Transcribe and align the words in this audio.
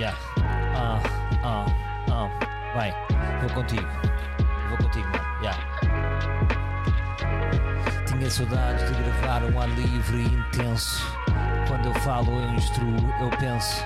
Yeah. 0.00 0.16
Ah, 0.74 0.98
ah, 1.44 1.66
ah. 2.10 2.28
Vai, 2.74 2.90
vou 3.42 3.50
contigo. 3.50 3.86
Vou 4.70 4.78
contigo, 4.78 5.06
mano. 5.10 5.42
Yeah. 5.42 5.58
Tinha 8.06 8.30
saudades 8.30 8.86
de 8.86 9.02
gravar 9.02 9.44
um 9.44 9.60
ar 9.60 9.68
livre 9.68 10.22
e 10.22 10.24
intenso. 10.24 11.04
Quando 11.68 11.88
eu 11.88 11.94
falo, 11.96 12.32
eu 12.32 12.54
instruo, 12.54 12.96
eu 13.20 13.28
penso. 13.38 13.84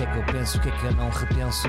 Que 0.00 0.04
é 0.04 0.12
que 0.12 0.16
eu 0.16 0.24
penso, 0.32 0.56
o 0.56 0.60
que 0.62 0.68
é 0.70 0.72
que 0.72 0.84
eu 0.86 0.92
não 0.92 1.10
repenso? 1.10 1.68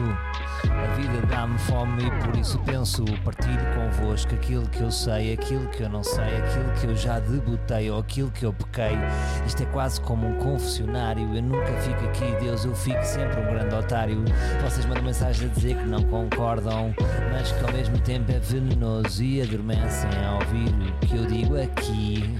A 0.63 0.95
vida 0.95 1.27
dá-me 1.27 1.59
fome 1.59 2.05
e 2.05 2.11
por 2.23 2.33
isso 2.37 2.57
penso. 2.59 3.03
Partilho 3.25 3.59
convosco 3.75 4.33
aquilo 4.33 4.65
que 4.69 4.79
eu 4.79 4.89
sei, 4.89 5.33
aquilo 5.33 5.67
que 5.67 5.83
eu 5.83 5.89
não 5.89 6.01
sei, 6.01 6.37
aquilo 6.37 6.71
que 6.79 6.87
eu 6.87 6.95
já 6.95 7.19
debutei 7.19 7.91
ou 7.91 7.99
aquilo 7.99 8.31
que 8.31 8.45
eu 8.45 8.53
pequei. 8.53 8.97
Isto 9.45 9.63
é 9.63 9.65
quase 9.65 9.99
como 9.99 10.25
um 10.25 10.37
confessionário. 10.37 11.35
Eu 11.35 11.43
nunca 11.43 11.73
fico 11.81 12.05
aqui, 12.05 12.33
Deus, 12.39 12.63
eu 12.63 12.73
fico 12.73 13.03
sempre 13.03 13.37
um 13.41 13.53
grande 13.53 13.75
otário. 13.75 14.23
Vocês 14.63 14.85
mandam 14.85 15.03
mensagem 15.03 15.49
a 15.49 15.53
dizer 15.53 15.75
que 15.75 15.85
não 15.85 16.01
concordam, 16.03 16.95
mas 17.33 17.51
que 17.51 17.65
ao 17.65 17.71
mesmo 17.73 17.99
tempo 17.99 18.31
é 18.31 18.39
venenoso 18.39 19.21
e 19.21 19.41
adormecem 19.41 20.09
a 20.25 20.35
ouvir 20.35 20.69
o 20.69 21.05
que 21.05 21.17
eu 21.17 21.25
digo 21.25 21.61
aqui. 21.61 22.37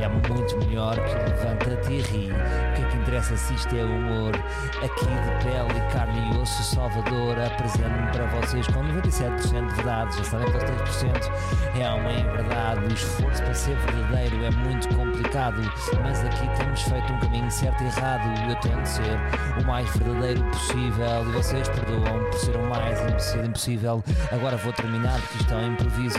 É 0.00 0.08
muito 0.08 0.56
melhor 0.66 0.94
que 0.94 1.14
levanta-te 1.14 1.92
e 1.92 2.00
ri. 2.00 2.30
O 2.30 2.74
que 2.74 2.82
é 2.82 2.88
que 2.90 2.96
interessa 2.98 3.36
se 3.36 3.54
isto 3.54 3.74
é 3.74 3.84
humor? 3.84 4.34
Aqui 4.82 5.06
de 5.06 5.31
pele 5.42 5.78
e 5.78 5.92
carne 5.92 6.34
e 6.34 6.38
osso, 6.38 6.62
Salvador, 6.62 7.38
apresento-me 7.38 8.10
para 8.12 8.26
vocês 8.26 8.66
com 8.68 8.82
97% 8.84 9.68
de 9.68 9.74
verdade. 9.74 10.16
Já 10.16 10.24
sabem 10.24 10.50
que 10.50 10.56
os 10.58 10.64
3% 10.64 11.32
é 11.80 11.88
uma 11.90 12.32
verdade. 12.32 12.84
O 12.84 12.92
esforço 12.92 13.42
para 13.42 13.54
ser 13.54 13.76
verdadeiro 13.76 14.44
é 14.44 14.50
muito 14.50 14.88
complicado, 14.94 15.62
mas 16.02 16.24
aqui 16.24 16.48
temos 16.58 16.82
feito 16.82 17.12
um 17.12 17.20
caminho 17.20 17.50
certo 17.50 17.82
e 17.82 17.86
errado. 17.86 18.50
Eu 18.50 18.56
tento 18.56 18.86
ser 18.86 19.18
o 19.60 19.66
mais 19.66 19.88
verdadeiro 19.96 20.44
possível 20.44 21.28
e 21.28 21.32
vocês 21.32 21.68
perdoam 21.68 22.24
por 22.24 22.34
ser 22.34 22.56
o 22.56 22.68
mais 22.68 23.34
impossível. 23.34 24.02
Agora 24.30 24.56
vou 24.56 24.72
terminar 24.72 25.20
porque 25.20 25.38
isto 25.38 25.52
é 25.52 25.56
um 25.56 25.72
improviso. 25.72 26.18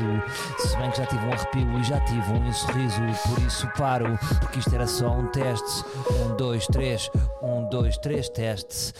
Se 0.57 0.77
bem 0.77 0.91
que 0.91 0.97
já 0.97 1.05
tive 1.05 1.25
um 1.25 1.33
arrepio 1.33 1.79
e 1.79 1.83
já 1.83 1.99
tive 2.01 2.31
um 2.31 2.53
sorriso, 2.53 3.01
por 3.29 3.39
isso 3.39 3.67
paro, 3.77 4.17
porque 4.39 4.59
isto 4.59 4.73
era 4.73 4.87
só 4.87 5.11
um 5.11 5.27
teste. 5.27 5.85
Um, 6.11 6.35
dois, 6.35 6.67
três, 6.67 7.09
um, 7.41 7.67
dois, 7.69 7.97
três, 7.97 8.29
teste. 8.29 8.93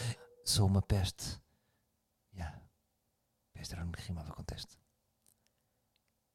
Sou 0.44 0.66
uma 0.66 0.82
peste. 0.82 1.40
Yeah. 2.36 2.54
Peste 3.54 3.74
era 3.74 3.82
o 3.82 3.90
que 3.90 4.02
rimava 4.06 4.30
com 4.30 4.42
teste. 4.42 4.76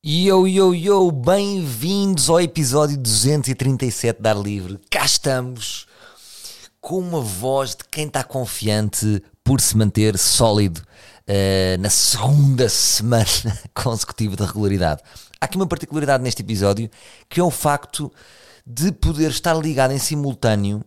Yo, 0.03 0.47
yo, 0.47 0.73
yo, 0.73 1.11
bem-vindos 1.11 2.27
ao 2.27 2.41
episódio 2.41 2.97
237 2.97 4.19
da 4.19 4.31
Ar 4.31 4.41
Livre. 4.41 4.79
Cá 4.89 5.05
estamos 5.05 5.85
com 6.81 6.97
uma 6.97 7.21
voz 7.21 7.75
de 7.75 7.83
quem 7.91 8.07
está 8.07 8.23
confiante 8.23 9.21
por 9.43 9.61
se 9.61 9.77
manter 9.77 10.17
sólido 10.17 10.79
uh, 10.79 11.79
na 11.79 11.91
segunda 11.91 12.67
semana 12.67 13.59
consecutiva 13.75 14.35
da 14.35 14.47
regularidade. 14.47 15.03
Há 15.39 15.45
aqui 15.45 15.55
uma 15.55 15.67
particularidade 15.67 16.23
neste 16.23 16.41
episódio 16.41 16.89
que 17.29 17.39
é 17.39 17.43
o 17.43 17.51
facto 17.51 18.11
de 18.65 18.91
poder 18.91 19.29
estar 19.29 19.53
ligado 19.53 19.91
em 19.91 19.99
simultâneo 19.99 20.83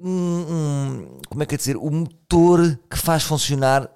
um, 0.00 0.10
um, 0.10 1.20
como 1.28 1.42
é 1.42 1.46
que 1.46 1.54
é 1.54 1.58
dizer, 1.58 1.76
o 1.76 1.90
motor 1.90 2.78
que 2.88 2.96
faz 2.96 3.22
funcionar 3.22 3.90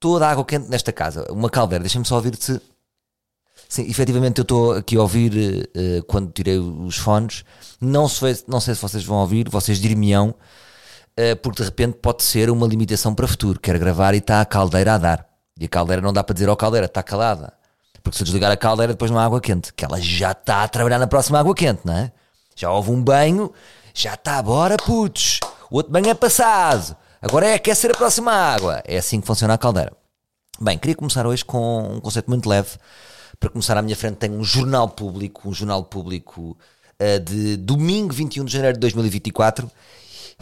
toda 0.00 0.26
a 0.26 0.30
água 0.30 0.44
quente 0.44 0.68
nesta 0.68 0.92
casa. 0.92 1.30
Uma 1.30 1.48
caldeira, 1.48 1.82
deixem-me 1.82 2.06
só 2.06 2.16
ouvir-te. 2.16 2.60
Sim, 3.68 3.88
efetivamente 3.88 4.38
eu 4.38 4.42
estou 4.42 4.72
aqui 4.72 4.96
a 4.96 5.00
ouvir 5.00 5.68
uh, 5.76 6.02
quando 6.04 6.30
tirei 6.32 6.58
os 6.58 6.96
fones. 6.96 7.44
Não 7.80 8.08
sei, 8.08 8.36
não 8.46 8.60
sei 8.60 8.74
se 8.74 8.82
vocês 8.82 9.04
vão 9.04 9.18
ouvir, 9.18 9.48
vocês 9.48 9.78
dir-me-ão, 9.78 10.30
uh, 10.30 11.36
porque 11.42 11.62
de 11.62 11.68
repente 11.68 11.98
pode 11.98 12.22
ser 12.22 12.50
uma 12.50 12.66
limitação 12.66 13.14
para 13.14 13.26
futuro. 13.28 13.60
Quero 13.60 13.78
gravar 13.78 14.14
e 14.14 14.18
está 14.18 14.40
a 14.40 14.44
caldeira 14.44 14.94
a 14.94 14.98
dar. 14.98 15.26
E 15.58 15.64
a 15.64 15.68
caldeira 15.68 16.02
não 16.02 16.12
dá 16.12 16.24
para 16.24 16.34
dizer, 16.34 16.48
ó 16.48 16.52
oh, 16.52 16.56
caldeira, 16.56 16.86
está 16.86 17.02
calada. 17.02 17.52
Porque 18.02 18.16
se 18.16 18.22
eu 18.22 18.24
desligar 18.24 18.50
a 18.50 18.56
caldeira 18.56 18.92
depois 18.92 19.10
não 19.10 19.18
há 19.18 19.24
água 19.24 19.40
quente, 19.40 19.72
que 19.72 19.84
ela 19.84 20.00
já 20.00 20.32
está 20.32 20.64
a 20.64 20.68
trabalhar 20.68 20.98
na 20.98 21.06
próxima 21.06 21.38
água 21.38 21.54
quente, 21.54 21.82
não 21.84 21.94
é? 21.94 22.12
Já 22.54 22.70
houve 22.70 22.90
um 22.90 23.02
banho, 23.02 23.52
já 23.94 24.14
está, 24.14 24.42
bora 24.42 24.76
putos, 24.76 25.40
o 25.70 25.76
outro 25.76 25.92
banho 25.92 26.08
é 26.08 26.14
passado, 26.14 26.96
agora 27.20 27.46
é 27.46 27.54
aquecer 27.54 27.90
a 27.90 27.94
próxima 27.94 28.32
água. 28.32 28.82
É 28.86 28.98
assim 28.98 29.20
que 29.20 29.26
funciona 29.26 29.54
a 29.54 29.58
caldeira. 29.58 29.92
Bem, 30.60 30.78
queria 30.78 30.94
começar 30.94 31.26
hoje 31.26 31.44
com 31.44 31.96
um 31.96 32.00
conceito 32.00 32.28
muito 32.28 32.48
leve. 32.48 32.70
Para 33.40 33.50
começar, 33.50 33.76
à 33.76 33.82
minha 33.82 33.96
frente 33.96 34.16
tenho 34.16 34.34
um 34.34 34.44
jornal 34.44 34.88
público, 34.88 35.48
um 35.48 35.52
jornal 35.52 35.82
público 35.82 36.56
uh, 37.00 37.20
de 37.20 37.56
domingo 37.56 38.14
21 38.14 38.44
de 38.44 38.52
janeiro 38.52 38.74
de 38.74 38.80
2024 38.80 39.68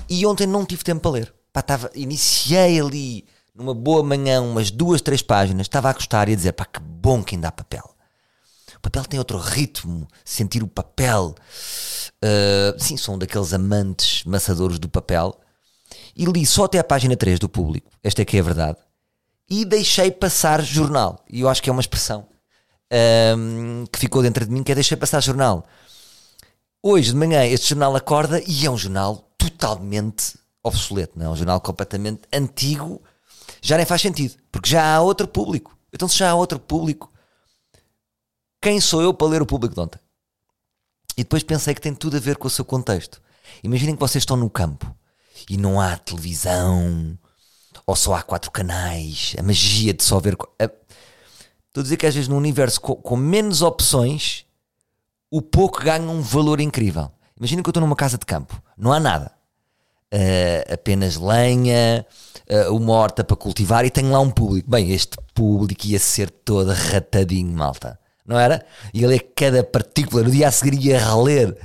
e 0.09 0.27
ontem 0.27 0.47
não 0.47 0.67
tive 0.67 0.85
tempo 0.85 1.01
para 1.01 1.13
ler. 1.13 1.35
Pá, 1.53 1.63
tava, 1.63 1.91
iniciei 1.95 2.81
ali 2.81 3.25
numa 3.55 3.75
boa 3.75 4.03
manhã, 4.03 4.43
umas 4.43 4.71
duas, 4.71 5.01
três 5.01 5.23
páginas, 5.23 5.67
estava 5.67 5.91
a 5.91 5.93
gostar 5.93 6.29
e 6.29 6.33
a 6.33 6.37
dizer, 6.37 6.53
pá, 6.53 6.65
que 6.65 6.81
bom 6.81 7.23
que 7.23 7.35
ainda 7.35 7.49
há 7.49 7.53
papel. 7.53 7.95
O 8.81 8.83
papel 8.83 9.05
tem 9.05 9.19
outro 9.19 9.37
ritmo, 9.37 10.09
sentir 10.25 10.63
o 10.63 10.67
papel. 10.67 11.35
Uh, 12.25 12.83
sim, 12.83 12.97
um 13.11 13.19
daqueles 13.19 13.53
amantes 13.53 14.25
maçadores 14.25 14.79
do 14.79 14.89
papel. 14.89 15.39
E 16.17 16.25
li 16.25 16.47
só 16.47 16.65
até 16.65 16.79
a 16.79 16.85
página 16.85 17.15
3 17.15 17.39
do 17.39 17.47
público, 17.47 17.91
esta 18.03 18.23
é 18.23 18.25
que 18.25 18.39
é 18.39 18.41
a 18.41 18.43
verdade. 18.43 18.79
E 19.51 19.67
deixei 19.67 20.11
passar 20.11 20.63
jornal. 20.63 21.23
E 21.29 21.43
eu 21.43 21.49
acho 21.51 21.63
que 21.63 21.69
é 21.69 21.73
uma 21.73 21.83
expressão 21.83 22.27
um, 23.37 23.85
que 23.93 23.99
ficou 23.99 24.23
dentro 24.23 24.47
de 24.47 24.51
mim, 24.51 24.63
que 24.63 24.73
é 24.73 24.75
deixei 24.75 24.97
passar 24.97 25.21
jornal. 25.21 25.67
Hoje 26.83 27.11
de 27.11 27.17
manhã 27.17 27.45
este 27.45 27.69
jornal 27.69 27.95
acorda 27.95 28.43
e 28.47 28.65
é 28.65 28.71
um 28.71 28.79
jornal 28.79 29.29
totalmente 29.37 30.39
obsoleto, 30.63 31.19
não 31.19 31.27
é? 31.27 31.29
Um 31.29 31.37
jornal 31.37 31.61
completamente 31.61 32.23
antigo, 32.33 33.03
já 33.61 33.77
nem 33.77 33.85
faz 33.85 34.01
sentido, 34.01 34.37
porque 34.51 34.71
já 34.71 34.95
há 34.97 35.03
outro 35.03 35.29
público. 35.29 35.77
Então, 35.93 36.09
se 36.09 36.17
já 36.17 36.31
há 36.31 36.35
outro 36.35 36.59
público, 36.59 37.10
quem 38.61 38.81
sou 38.81 39.01
eu 39.01 39.15
para 39.15 39.29
ler 39.29 39.43
o 39.43 39.47
público 39.47 39.75
de 39.75 39.81
ontem? 39.81 40.01
E 41.17 41.23
depois 41.23 41.43
pensei 41.43 41.75
que 41.75 41.81
tem 41.81 41.95
tudo 41.95 42.17
a 42.17 42.21
ver 42.21 42.37
com 42.37 42.47
o 42.47 42.51
seu 42.51 42.65
contexto. 42.65 43.21
Imaginem 43.63 43.95
que 43.95 44.01
vocês 44.01 44.23
estão 44.23 44.37
no 44.37 44.51
campo 44.51 44.95
e 45.49 45.57
não 45.57 45.81
há 45.81 45.97
televisão, 45.97 47.19
ou 47.87 47.97
só 47.97 48.15
há 48.15 48.23
quatro 48.23 48.51
canais, 48.51 49.35
a 49.39 49.43
magia 49.43 49.95
de 49.95 50.05
só 50.05 50.21
ver. 50.21 50.35
Estou 50.59 51.81
a 51.81 51.83
dizer 51.83 51.97
que 51.97 52.07
às 52.07 52.15
vezes 52.15 52.29
num 52.29 52.37
universo 52.37 52.81
com, 52.81 52.95
com 52.97 53.17
menos 53.17 53.63
opções, 53.63 54.45
o 55.31 55.41
pouco 55.41 55.83
ganha 55.83 56.09
um 56.09 56.21
valor 56.21 56.61
incrível. 56.61 57.11
Imaginem 57.39 57.63
que 57.63 57.69
eu 57.69 57.73
estou 57.73 57.81
numa 57.81 57.97
casa 57.97 58.19
de 58.19 58.27
campo, 58.27 58.63
não 58.77 58.93
há 58.93 59.01
nada. 59.01 59.33
Uh, 60.13 60.75
apenas 60.75 61.17
lenha, 61.17 62.05
uh, 62.51 62.75
uma 62.75 62.95
horta 62.95 63.23
para 63.23 63.37
cultivar 63.37 63.85
e 63.85 63.91
tenho 63.91 64.11
lá 64.11 64.21
um 64.21 64.31
público. 64.31 64.69
Bem, 64.69 64.91
este 64.91 65.17
público 65.33 65.87
ia 65.87 66.01
ser 66.01 66.31
todo 66.31 66.73
ratadinho, 66.73 67.57
malta 67.57 68.00
não 68.25 68.39
era? 68.39 68.65
E 68.93 69.03
ele 69.03 69.17
é 69.17 69.19
cada 69.19 69.63
partícula, 69.65 70.23
no 70.23 70.31
dia 70.31 70.49
a 70.49 70.53
seguir 70.53 70.79
ia 70.81 70.99
reler. 70.99 71.57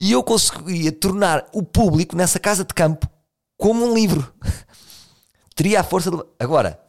E 0.00 0.12
eu 0.12 0.22
conseguia 0.22 0.92
tornar 0.92 1.46
o 1.52 1.62
público 1.62 2.16
nessa 2.16 2.38
casa 2.40 2.64
de 2.64 2.74
campo 2.74 3.08
como 3.56 3.84
um 3.84 3.94
livro. 3.94 4.32
Teria 5.54 5.80
a 5.80 5.84
força 5.84 6.10
de. 6.10 6.16
Agora, 6.38 6.80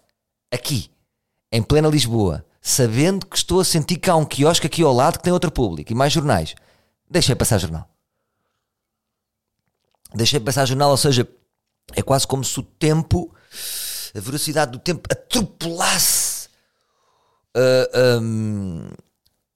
aqui, 0.51 0.89
em 1.51 1.61
plena 1.61 1.87
Lisboa, 1.87 2.45
sabendo 2.61 3.25
que 3.25 3.37
estou 3.37 3.59
a 3.59 3.65
sentir 3.65 3.97
que 3.97 4.09
há 4.09 4.15
um 4.15 4.25
quiosque 4.25 4.67
aqui 4.67 4.81
ao 4.81 4.93
lado 4.93 5.17
que 5.17 5.23
tem 5.23 5.33
outro 5.33 5.51
público 5.51 5.91
e 5.91 5.95
mais 5.95 6.11
jornais, 6.11 6.55
deixei 7.09 7.35
passar 7.35 7.59
jornal. 7.59 7.87
Deixei 10.15 10.39
passar 10.39 10.65
jornal, 10.65 10.91
ou 10.91 10.97
seja, 10.97 11.27
é 11.93 12.01
quase 12.01 12.25
como 12.25 12.43
se 12.43 12.59
o 12.59 12.63
tempo, 12.63 13.33
a 14.15 14.19
velocidade 14.19 14.71
do 14.71 14.79
tempo 14.79 15.07
atropelasse 15.11 16.32
uh, 17.55 17.89
ah, 17.93 18.19
um, 18.21 18.89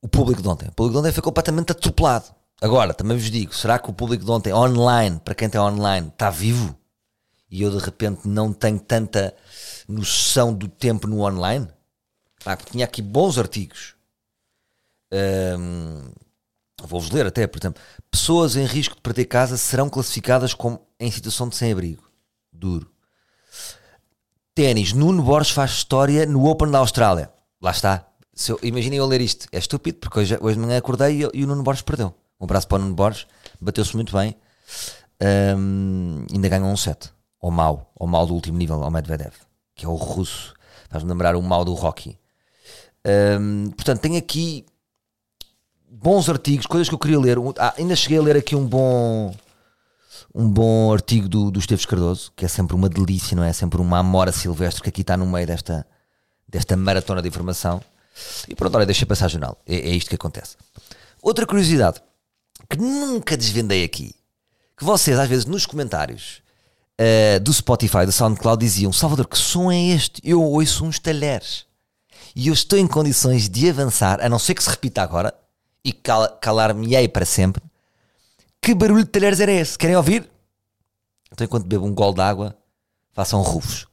o 0.01 0.07
público 0.07 0.41
de 0.41 0.47
ontem. 0.47 0.67
O 0.69 0.71
público 0.71 0.93
de 0.93 0.99
ontem 0.99 1.11
foi 1.11 1.23
completamente 1.23 1.71
atropelado. 1.71 2.25
Agora, 2.61 2.93
também 2.93 3.17
vos 3.17 3.29
digo, 3.29 3.53
será 3.53 3.77
que 3.77 3.89
o 3.89 3.93
público 3.93 4.25
de 4.25 4.31
ontem, 4.31 4.53
online, 4.53 5.19
para 5.23 5.35
quem 5.35 5.49
tem 5.49 5.61
online, 5.61 6.07
está 6.07 6.29
vivo? 6.29 6.75
E 7.49 7.61
eu 7.61 7.71
de 7.71 7.77
repente 7.77 8.27
não 8.27 8.51
tenho 8.51 8.79
tanta 8.79 9.33
noção 9.87 10.53
do 10.53 10.67
tempo 10.67 11.07
no 11.07 11.21
online? 11.21 11.67
Ah, 12.45 12.55
tinha 12.55 12.85
aqui 12.85 13.01
bons 13.01 13.37
artigos. 13.37 13.95
Um, 15.11 16.11
Vou-vos 16.83 17.09
ler 17.09 17.25
até, 17.25 17.47
por 17.47 17.59
exemplo. 17.59 17.81
Pessoas 18.11 18.55
em 18.55 18.65
risco 18.65 18.95
de 18.95 19.01
perder 19.01 19.25
casa 19.25 19.57
serão 19.57 19.89
classificadas 19.89 20.53
como 20.53 20.79
em 20.99 21.09
situação 21.09 21.49
de 21.49 21.55
sem-abrigo. 21.55 22.03
Duro. 22.53 22.89
Ténis. 24.53 24.93
Nuno 24.93 25.23
Borges 25.23 25.51
faz 25.51 25.71
história 25.71 26.25
no 26.25 26.45
Open 26.45 26.69
da 26.69 26.79
Austrália 26.79 27.31
lá 27.61 27.71
está. 27.71 28.05
Eu, 28.47 28.59
imaginem 28.61 28.99
eu 28.99 29.05
ler 29.05 29.21
isto. 29.21 29.47
É 29.51 29.57
estúpido, 29.57 29.97
porque 29.99 30.19
hoje, 30.19 30.37
hoje 30.39 30.55
de 30.55 30.65
manhã 30.65 30.77
acordei 30.77 31.23
e, 31.23 31.29
e, 31.33 31.43
o 31.43 31.47
Nuno 31.47 31.63
Borges 31.63 31.81
perdeu. 31.81 32.13
Um 32.39 32.45
abraço 32.45 32.67
para 32.67 32.77
o 32.77 32.79
Nuno 32.79 32.93
Borges, 32.93 33.25
bateu-se 33.59 33.95
muito 33.95 34.15
bem. 34.15 34.35
Um, 35.57 36.25
ainda 36.31 36.49
ganhou 36.49 36.69
um 36.69 36.77
set. 36.77 37.11
Ao 37.41 37.51
mal, 37.51 37.91
ao 37.99 38.07
mal 38.07 38.25
do 38.25 38.33
último 38.33 38.57
nível, 38.57 38.83
ao 38.83 38.91
Medvedev, 38.91 39.33
que 39.75 39.85
é 39.85 39.87
o 39.87 39.95
russo. 39.95 40.53
Faz-me 40.89 41.09
lembrar 41.09 41.35
o 41.35 41.41
mal 41.41 41.63
do 41.63 41.73
Rocky. 41.73 42.17
Um, 43.39 43.71
portanto, 43.71 44.01
tenho 44.01 44.17
aqui 44.17 44.65
bons 45.89 46.29
artigos, 46.29 46.65
coisas 46.65 46.89
que 46.89 46.95
eu 46.95 46.99
queria 46.99 47.19
ler. 47.19 47.37
Ah, 47.57 47.73
ainda 47.77 47.95
cheguei 47.95 48.17
a 48.17 48.21
ler 48.21 48.37
aqui 48.37 48.55
um 48.55 48.65
bom 48.65 49.33
um 50.33 50.47
bom 50.49 50.93
artigo 50.93 51.27
do, 51.27 51.49
do 51.49 51.59
Esteves 51.59 51.85
Cardoso, 51.85 52.31
que 52.35 52.45
é 52.45 52.47
sempre 52.47 52.75
uma 52.75 52.89
delícia, 52.89 53.35
não 53.35 53.43
é? 53.43 53.51
Sempre 53.53 53.81
uma 53.81 53.99
amora 53.99 54.31
silvestre 54.31 54.83
que 54.83 54.89
aqui 54.89 55.01
está 55.01 55.17
no 55.17 55.25
meio 55.25 55.47
desta, 55.47 55.85
desta 56.47 56.75
maratona 56.75 57.21
de 57.21 57.27
informação. 57.27 57.81
E 58.47 58.55
pronto, 58.55 58.75
olha, 58.75 58.85
deixa 58.85 59.05
passar 59.05 59.27
jornal. 59.27 59.57
É, 59.65 59.75
é 59.75 59.89
isto 59.89 60.09
que 60.09 60.15
acontece. 60.15 60.55
Outra 61.21 61.45
curiosidade 61.45 62.01
que 62.69 62.77
nunca 62.77 63.37
desvendei 63.37 63.83
aqui, 63.83 64.15
que 64.75 64.83
vocês 64.83 65.17
às 65.17 65.29
vezes 65.29 65.45
nos 65.45 65.65
comentários 65.65 66.41
uh, 66.99 67.39
do 67.39 67.53
Spotify, 67.53 68.05
do 68.05 68.11
SoundCloud 68.11 68.59
diziam 68.59 68.91
Salvador, 68.91 69.27
que 69.27 69.37
som 69.37 69.71
é 69.71 69.79
este? 69.79 70.21
Eu 70.23 70.41
ouço 70.41 70.85
uns 70.85 70.99
talheres. 70.99 71.65
E 72.35 72.47
eu 72.47 72.53
estou 72.53 72.77
em 72.77 72.87
condições 72.87 73.49
de 73.49 73.69
avançar, 73.69 74.21
a 74.21 74.29
não 74.29 74.37
ser 74.37 74.53
que 74.53 74.63
se 74.63 74.69
repita 74.69 75.01
agora, 75.01 75.33
e 75.83 75.91
cal 75.91 76.27
calar-me-ei 76.39 77.07
para 77.07 77.25
sempre. 77.25 77.63
Que 78.61 78.75
barulho 78.75 79.03
de 79.03 79.09
talheres 79.09 79.39
era 79.39 79.51
esse? 79.51 79.77
Querem 79.77 79.95
ouvir? 79.95 80.29
Então 81.31 81.45
enquanto 81.45 81.65
bebo 81.65 81.85
um 81.85 81.93
gol 81.93 82.13
de 82.13 82.21
água, 82.21 82.55
façam 83.13 83.41
rufos. 83.41 83.87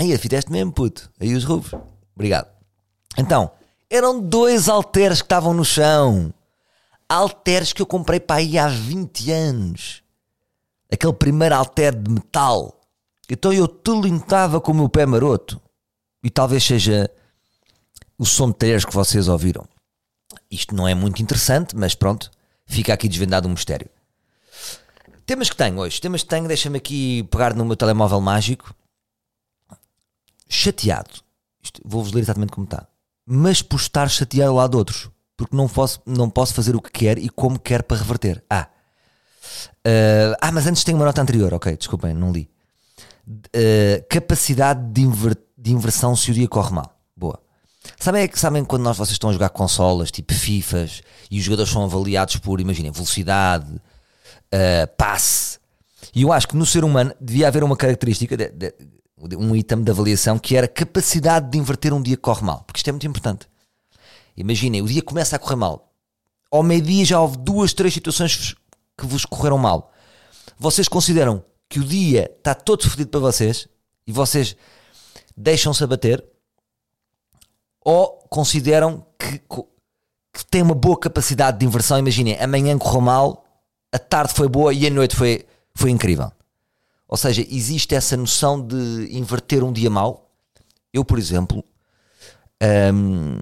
Aí, 0.00 0.16
fizeste 0.16 0.50
mesmo, 0.50 0.72
puto. 0.72 1.10
Aí 1.20 1.34
os 1.34 1.44
rufos. 1.44 1.78
Obrigado. 2.14 2.48
Então, 3.18 3.50
eram 3.90 4.18
dois 4.18 4.66
halteres 4.66 5.20
que 5.20 5.26
estavam 5.26 5.52
no 5.52 5.62
chão. 5.62 6.32
Halteres 7.06 7.74
que 7.74 7.82
eu 7.82 7.86
comprei 7.86 8.18
para 8.18 8.36
aí 8.36 8.56
há 8.56 8.66
20 8.66 9.30
anos. 9.30 10.02
Aquele 10.90 11.12
primeiro 11.12 11.54
halter 11.54 11.94
de 11.94 12.10
metal. 12.10 12.80
Então 13.28 13.52
eu 13.52 13.68
tilintava 13.68 14.58
com 14.58 14.72
o 14.72 14.74
meu 14.74 14.88
pé 14.88 15.04
maroto. 15.04 15.60
E 16.24 16.30
talvez 16.30 16.64
seja 16.64 17.10
o 18.18 18.24
som 18.24 18.48
de 18.48 18.54
talheres 18.54 18.86
que 18.86 18.94
vocês 18.94 19.28
ouviram. 19.28 19.68
Isto 20.50 20.74
não 20.74 20.88
é 20.88 20.94
muito 20.94 21.20
interessante, 21.20 21.76
mas 21.76 21.94
pronto, 21.94 22.30
fica 22.64 22.94
aqui 22.94 23.06
desvendado 23.06 23.46
um 23.46 23.52
mistério. 23.52 23.88
Temas 25.26 25.50
que 25.50 25.56
tenho 25.56 25.78
hoje, 25.78 26.00
temas 26.00 26.22
que 26.22 26.28
tenho, 26.28 26.48
deixa-me 26.48 26.78
aqui 26.78 27.22
pegar 27.24 27.54
no 27.54 27.66
meu 27.66 27.76
telemóvel 27.76 28.20
mágico. 28.20 28.74
Chateado. 30.50 31.10
Vou-vos 31.84 32.12
ler 32.12 32.20
exatamente 32.20 32.52
como 32.52 32.64
está. 32.64 32.86
Mas 33.24 33.62
por 33.62 33.78
estar 33.78 34.08
chateado 34.10 34.50
ao 34.50 34.56
lado 34.56 34.72
de 34.72 34.76
outros. 34.76 35.10
Porque 35.36 35.56
não 35.56 35.68
posso, 35.68 36.02
não 36.04 36.28
posso 36.28 36.52
fazer 36.52 36.74
o 36.74 36.82
que 36.82 36.90
quer 36.90 37.16
e 37.18 37.28
como 37.28 37.58
quer 37.58 37.84
para 37.84 37.96
reverter. 37.96 38.44
Ah. 38.50 38.68
Uh, 39.86 40.36
ah, 40.40 40.52
mas 40.52 40.66
antes 40.66 40.84
tenho 40.84 40.98
uma 40.98 41.06
nota 41.06 41.22
anterior. 41.22 41.54
Ok, 41.54 41.76
desculpem, 41.76 42.12
não 42.12 42.32
li. 42.32 42.50
Uh, 43.26 44.04
capacidade 44.08 44.92
de, 44.92 45.02
inver, 45.02 45.36
de 45.56 45.72
inversão 45.72 46.16
se 46.16 46.30
o 46.30 46.34
dia 46.34 46.48
corre 46.48 46.72
mal. 46.72 46.98
Boa. 47.16 47.38
Sabem, 47.98 48.28
sabem 48.34 48.64
quando 48.64 48.82
nós 48.82 48.96
vocês 48.96 49.12
estão 49.12 49.30
a 49.30 49.32
jogar 49.32 49.50
consolas, 49.50 50.10
tipo 50.10 50.34
FIFAs, 50.34 51.02
e 51.30 51.38
os 51.38 51.44
jogadores 51.44 51.72
são 51.72 51.84
avaliados 51.84 52.36
por, 52.36 52.60
imaginem, 52.60 52.90
velocidade, 52.90 53.72
uh, 53.72 54.96
passe. 54.96 55.58
E 56.14 56.22
eu 56.22 56.32
acho 56.32 56.48
que 56.48 56.56
no 56.56 56.66
ser 56.66 56.84
humano 56.84 57.14
devia 57.20 57.48
haver 57.48 57.62
uma 57.62 57.76
característica, 57.76 58.36
de, 58.36 58.48
de, 58.50 58.74
um 59.38 59.54
item 59.54 59.82
de 59.82 59.90
avaliação, 59.90 60.38
que 60.38 60.56
era 60.56 60.66
capacidade 60.66 61.50
de 61.50 61.58
inverter 61.58 61.92
um 61.92 62.02
dia 62.02 62.16
que 62.16 62.22
corre 62.22 62.44
mal. 62.44 62.64
Porque 62.66 62.78
isto 62.78 62.88
é 62.88 62.92
muito 62.92 63.06
importante. 63.06 63.46
Imaginem, 64.36 64.82
o 64.82 64.86
dia 64.86 65.02
começa 65.02 65.36
a 65.36 65.38
correr 65.38 65.56
mal. 65.56 65.92
Ao 66.50 66.62
meio-dia 66.62 67.04
já 67.04 67.20
houve 67.20 67.36
duas, 67.36 67.72
três 67.72 67.92
situações 67.92 68.54
que 68.96 69.06
vos 69.06 69.24
correram 69.24 69.58
mal. 69.58 69.92
Vocês 70.58 70.88
consideram 70.88 71.44
que 71.68 71.78
o 71.78 71.84
dia 71.84 72.30
está 72.36 72.54
todo 72.54 72.88
fodido 72.88 73.10
para 73.10 73.20
vocês 73.20 73.68
e 74.06 74.12
vocês 74.12 74.56
deixam-se 75.36 75.84
abater 75.84 76.24
ou 77.84 78.18
consideram 78.28 79.06
que, 79.18 79.38
que 79.38 80.46
têm 80.50 80.62
uma 80.62 80.74
boa 80.74 80.98
capacidade 80.98 81.58
de 81.58 81.66
inversão. 81.66 81.98
Imaginem, 81.98 82.38
amanhã 82.40 82.76
correu 82.76 83.00
mal, 83.00 83.44
a 83.92 83.98
tarde 83.98 84.34
foi 84.34 84.48
boa 84.48 84.72
e 84.72 84.86
a 84.86 84.90
noite 84.90 85.14
foi, 85.14 85.46
foi 85.74 85.90
incrível. 85.90 86.32
Ou 87.10 87.16
seja, 87.16 87.44
existe 87.50 87.92
essa 87.92 88.16
noção 88.16 88.64
de 88.64 89.08
inverter 89.10 89.64
um 89.64 89.72
dia 89.72 89.90
mau. 89.90 90.30
Eu, 90.92 91.04
por 91.04 91.18
exemplo, 91.18 91.64
hum, 92.94 93.40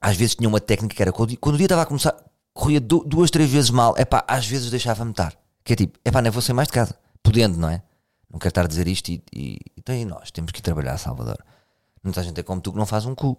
às 0.00 0.16
vezes 0.16 0.36
tinha 0.36 0.48
uma 0.48 0.60
técnica 0.60 0.94
que 0.94 1.02
era 1.02 1.10
quando, 1.10 1.36
quando 1.38 1.56
o 1.56 1.58
dia 1.58 1.64
estava 1.64 1.82
a 1.82 1.86
começar, 1.86 2.14
corria 2.54 2.80
duas, 2.80 3.32
três 3.32 3.50
vezes 3.50 3.70
mal, 3.70 3.92
é 3.98 4.04
pá, 4.04 4.24
às 4.28 4.46
vezes 4.46 4.70
deixava-me 4.70 5.10
estar. 5.10 5.36
Que 5.64 5.72
é 5.72 5.76
tipo, 5.76 5.98
é 6.04 6.12
pá, 6.12 6.22
nem 6.22 6.30
vou 6.30 6.40
sair 6.40 6.54
mais 6.54 6.68
de 6.68 6.74
casa, 6.74 6.94
podendo, 7.24 7.58
não 7.58 7.70
é? 7.70 7.82
Não 8.30 8.38
quero 8.38 8.50
estar 8.50 8.64
a 8.66 8.68
dizer 8.68 8.86
isto 8.86 9.08
e, 9.08 9.20
e, 9.34 9.58
então, 9.76 9.92
e 9.92 10.04
nós 10.04 10.30
temos 10.30 10.52
que 10.52 10.60
ir 10.60 10.62
trabalhar 10.62 10.92
a 10.92 10.98
Salvador. 10.98 11.44
Muita 12.04 12.22
gente 12.22 12.38
é 12.38 12.44
como 12.44 12.60
tu 12.60 12.70
que 12.70 12.78
não 12.78 12.86
faz 12.86 13.04
um 13.04 13.16
cu. 13.16 13.36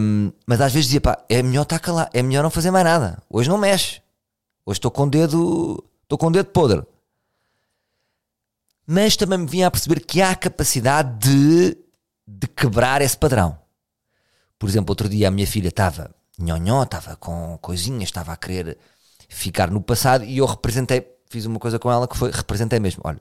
Um, 0.00 0.32
mas 0.46 0.58
às 0.62 0.72
vezes 0.72 0.86
dizia, 0.86 1.02
pá, 1.02 1.22
é 1.28 1.42
melhor 1.42 1.64
estar 1.64 1.80
calado, 1.80 2.08
é 2.14 2.22
melhor 2.22 2.42
não 2.42 2.50
fazer 2.50 2.70
mais 2.70 2.84
nada. 2.86 3.22
Hoje 3.28 3.50
não 3.50 3.58
mexe. 3.58 4.00
Hoje 4.64 4.78
estou 4.78 4.90
com 4.90 5.02
o 5.02 5.10
dedo, 5.10 5.84
estou 6.04 6.16
com 6.16 6.28
o 6.28 6.30
dedo 6.30 6.46
podre. 6.46 6.82
Mas 8.90 9.16
também 9.16 9.38
me 9.38 9.46
vinha 9.46 9.66
a 9.66 9.70
perceber 9.70 10.00
que 10.00 10.22
há 10.22 10.30
a 10.30 10.34
capacidade 10.34 11.18
de, 11.18 11.76
de 12.26 12.46
quebrar 12.48 13.02
esse 13.02 13.18
padrão. 13.18 13.58
Por 14.58 14.66
exemplo, 14.68 14.92
outro 14.92 15.08
dia 15.08 15.28
a 15.28 15.30
minha 15.30 15.46
filha 15.46 15.68
estava 15.68 16.10
nhonhó, 16.38 16.82
estava 16.82 17.14
com 17.16 17.58
coisinhas, 17.60 18.04
estava 18.04 18.32
a 18.32 18.36
querer 18.36 18.78
ficar 19.28 19.70
no 19.70 19.82
passado 19.82 20.24
e 20.24 20.38
eu 20.38 20.46
representei, 20.46 21.06
fiz 21.28 21.44
uma 21.44 21.58
coisa 21.58 21.78
com 21.78 21.92
ela 21.92 22.08
que 22.08 22.16
foi, 22.16 22.30
representei 22.30 22.80
mesmo. 22.80 23.02
Olha, 23.04 23.20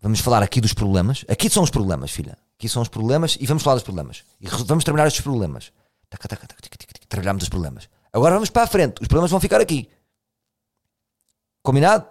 Vamos 0.00 0.20
falar 0.20 0.42
aqui 0.42 0.60
dos 0.60 0.72
problemas. 0.72 1.24
Aqui 1.28 1.50
são 1.50 1.62
os 1.62 1.70
problemas, 1.70 2.10
filha. 2.10 2.38
Aqui 2.56 2.68
são 2.68 2.82
os 2.82 2.88
problemas 2.88 3.36
e 3.40 3.46
vamos 3.46 3.62
falar 3.62 3.74
dos 3.74 3.82
problemas. 3.82 4.24
E 4.40 4.46
vamos 4.46 4.84
trabalhar 4.84 5.08
estes 5.08 5.22
problemas. 5.22 5.72
Trabalhamos 7.08 7.42
os 7.42 7.48
problemas. 7.48 7.88
Agora 8.12 8.34
vamos 8.34 8.50
para 8.50 8.62
a 8.62 8.66
frente. 8.66 9.02
Os 9.02 9.08
problemas 9.08 9.30
vão 9.30 9.40
ficar 9.40 9.60
aqui. 9.60 9.88
Combinado? 11.62 12.06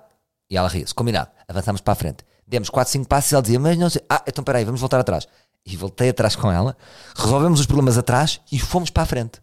E 0.50 0.58
ela 0.58 0.68
ria-se. 0.68 0.94
Combinado. 0.94 1.30
Avançamos 1.48 1.82
para 1.82 1.94
a 1.94 1.96
frente. 1.96 2.26
Demos 2.48 2.70
4, 2.70 2.92
5 2.92 3.08
passos 3.08 3.32
e 3.32 3.36
ela 3.36 3.42
dizia, 3.42 3.60
mas 3.60 3.78
não 3.78 3.90
sei. 3.90 4.02
Ah, 4.10 4.24
então 4.26 4.44
peraí, 4.44 4.64
vamos 4.64 4.80
voltar 4.80 5.00
atrás. 5.00 5.28
E 5.66 5.76
voltei 5.76 6.10
atrás 6.10 6.36
com 6.36 6.52
ela. 6.52 6.78
Resolvemos 7.16 7.60
os 7.60 7.66
problemas 7.66 7.98
atrás 7.98 8.40
e 8.52 8.60
fomos 8.60 8.90
para 8.90 9.04
a 9.04 9.06
frente. 9.06 9.42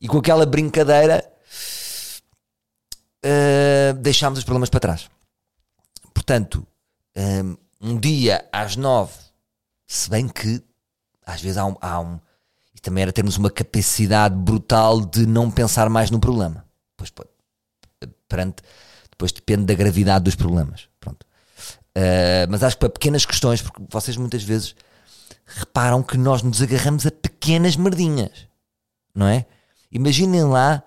E 0.00 0.06
com 0.08 0.18
aquela 0.18 0.44
brincadeira 0.44 1.24
uh, 3.24 3.94
deixámos 3.94 4.38
os 4.38 4.44
problemas 4.44 4.68
para 4.68 4.80
trás. 4.80 5.08
Portanto, 6.12 6.66
um, 7.16 7.56
um 7.80 7.98
dia 7.98 8.46
às 8.52 8.76
nove, 8.76 9.14
se 9.86 10.10
bem 10.10 10.28
que 10.28 10.62
às 11.24 11.40
vezes 11.40 11.56
há 11.56 11.64
um, 11.66 11.76
há 11.80 12.00
um. 12.00 12.20
E 12.74 12.80
também 12.80 13.02
era 13.02 13.12
termos 13.12 13.36
uma 13.36 13.50
capacidade 13.50 14.34
brutal 14.34 15.00
de 15.00 15.26
não 15.26 15.50
pensar 15.50 15.88
mais 15.88 16.10
no 16.10 16.20
problema. 16.20 16.64
Pois, 16.96 17.12
perante, 18.28 18.62
depois 19.20 19.32
depende 19.32 19.64
da 19.64 19.74
gravidade 19.74 20.24
dos 20.24 20.34
problemas. 20.34 20.88
Pronto. 20.98 21.24
Uh, 21.94 22.48
mas 22.48 22.62
acho 22.62 22.76
que 22.76 22.80
para 22.80 22.88
pequenas 22.88 23.26
questões, 23.26 23.60
porque 23.60 23.82
vocês 23.90 24.16
muitas 24.16 24.42
vezes 24.42 24.74
reparam 25.44 26.02
que 26.02 26.16
nós 26.16 26.42
nos 26.42 26.62
agarramos 26.62 27.06
a 27.06 27.10
pequenas 27.10 27.76
merdinhas, 27.76 28.46
não 29.14 29.26
é? 29.26 29.44
Imaginem 29.92 30.44
lá 30.44 30.82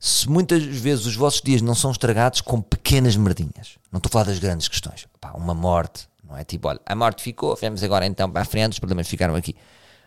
se 0.00 0.28
muitas 0.30 0.62
vezes 0.62 1.04
os 1.04 1.16
vossos 1.16 1.42
dias 1.42 1.60
não 1.60 1.74
são 1.74 1.90
estragados 1.90 2.40
com 2.40 2.62
pequenas 2.62 3.16
merdinhas. 3.16 3.76
Não 3.92 3.98
estou 3.98 4.08
a 4.08 4.12
falar 4.12 4.24
das 4.24 4.38
grandes 4.38 4.68
questões. 4.68 5.06
Pá, 5.20 5.32
uma 5.32 5.54
morte, 5.54 6.08
não 6.22 6.36
é 6.36 6.44
tipo, 6.44 6.68
olha, 6.68 6.80
a 6.86 6.94
morte 6.94 7.22
ficou, 7.22 7.56
vamos 7.60 7.82
agora 7.82 8.06
então 8.06 8.30
para 8.30 8.42
a 8.42 8.44
frente, 8.44 8.74
os 8.74 8.78
problemas 8.78 9.08
ficaram 9.08 9.34
aqui. 9.34 9.54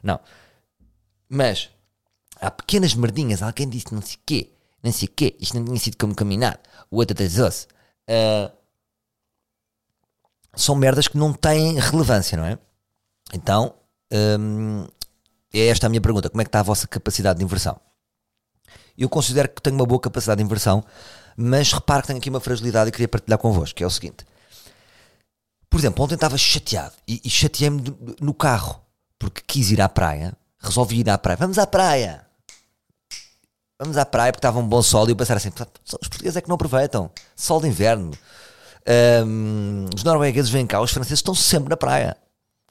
Não. 0.02 0.20
Mas 1.30 1.70
há 2.40 2.50
pequenas 2.50 2.96
merdinhas, 2.96 3.44
alguém 3.44 3.70
disse 3.70 3.94
não 3.94 4.02
sei 4.02 4.16
o 4.16 4.20
quê, 4.26 4.50
não 4.82 4.92
sei 4.92 5.08
o 5.08 5.12
quê, 5.12 5.36
isto 5.40 5.58
não 5.58 5.66
tinha 5.66 5.80
sido 5.80 5.98
como 5.98 6.16
caminhar, 6.16 6.60
o 6.92 6.98
outro 6.98 7.14
atrasou-se. 7.14 7.66
Uh, 8.08 8.52
são 10.54 10.76
merdas 10.76 11.08
que 11.08 11.18
não 11.18 11.34
têm 11.34 11.80
relevância, 11.80 12.38
não 12.38 12.46
é? 12.46 12.60
Então, 13.34 13.74
um, 14.12 14.86
é 15.54 15.68
esta 15.68 15.88
a 15.88 15.90
minha 15.90 16.02
pergunta: 16.02 16.30
como 16.30 16.42
é 16.42 16.44
que 16.44 16.50
está 16.50 16.60
a 16.60 16.64
vossa 16.64 16.88
capacidade 16.88 17.40
de 17.40 17.46
inversão? 17.46 17.80
Eu 18.98 19.08
considero 19.08 19.48
que 19.48 19.62
tenho 19.62 19.78
uma 19.78 19.86
boa 19.86 20.00
capacidade 20.00 20.40
de 20.40 20.44
inversão, 20.44 20.84
mas 21.38 21.72
reparo 21.72 22.02
que 22.02 22.08
tenho 22.08 22.20
aqui 22.20 22.30
uma 22.30 22.42
fragilidade 22.42 22.90
e 22.90 22.92
queria 22.92 23.08
partilhar 23.08 23.40
convosco, 23.40 23.76
que 23.76 23.84
é 23.84 23.88
o 23.88 23.90
seguinte. 23.90 24.26
Por 25.70 25.80
exemplo, 25.80 26.04
ontem 26.04 26.16
estava 26.16 26.38
chateado 26.38 26.94
e, 27.08 27.22
e 27.24 27.30
chateei-me 27.30 27.82
no 28.20 28.34
carro, 28.34 28.82
porque 29.18 29.42
quis 29.48 29.72
ir 29.72 29.80
à 29.80 29.88
praia, 29.88 30.36
resolvi 30.60 31.00
ir 31.00 31.10
à 31.10 31.18
praia. 31.18 31.38
Vamos 31.38 31.58
à 31.58 31.66
praia! 31.66 32.31
Vamos 33.82 33.98
à 33.98 34.06
praia 34.06 34.32
porque 34.32 34.38
estava 34.38 34.60
um 34.60 34.68
bom 34.68 34.84
sol 34.84 35.08
e 35.08 35.12
eu 35.12 35.16
pensar 35.16 35.36
assim, 35.36 35.50
os 35.50 36.08
portugueses 36.08 36.38
é 36.38 36.42
que 36.42 36.48
não 36.48 36.54
aproveitam. 36.54 37.10
Sol 37.36 37.60
de 37.60 37.68
inverno. 37.68 38.12
Um, 39.26 39.88
os 39.96 40.04
noruegueses 40.04 40.52
vêm 40.52 40.68
cá, 40.68 40.80
os 40.80 40.92
franceses 40.92 41.18
estão 41.18 41.34
sempre 41.34 41.72
na 41.72 41.76
praia. 41.76 42.16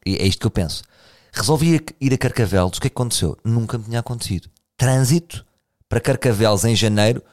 E 0.07 0.15
é 0.15 0.25
isto 0.25 0.39
que 0.39 0.47
eu 0.47 0.53
penso. 0.53 0.85
Resolvi 1.33 1.85
ir 2.01 2.15
a 2.15 2.17
Carcavelos. 2.17 2.79
O 2.79 2.81
que 2.81 2.87
é 2.87 2.91
que 2.91 2.95
aconteceu? 2.95 3.37
Nunca 3.43 3.77
me 3.77 3.83
tinha 3.87 3.99
acontecido. 3.99 4.49
Trânsito 4.77 5.45
para 5.89 5.99
Carcavelos 5.99 6.65
em 6.65 6.77
janeiro, 6.77 7.25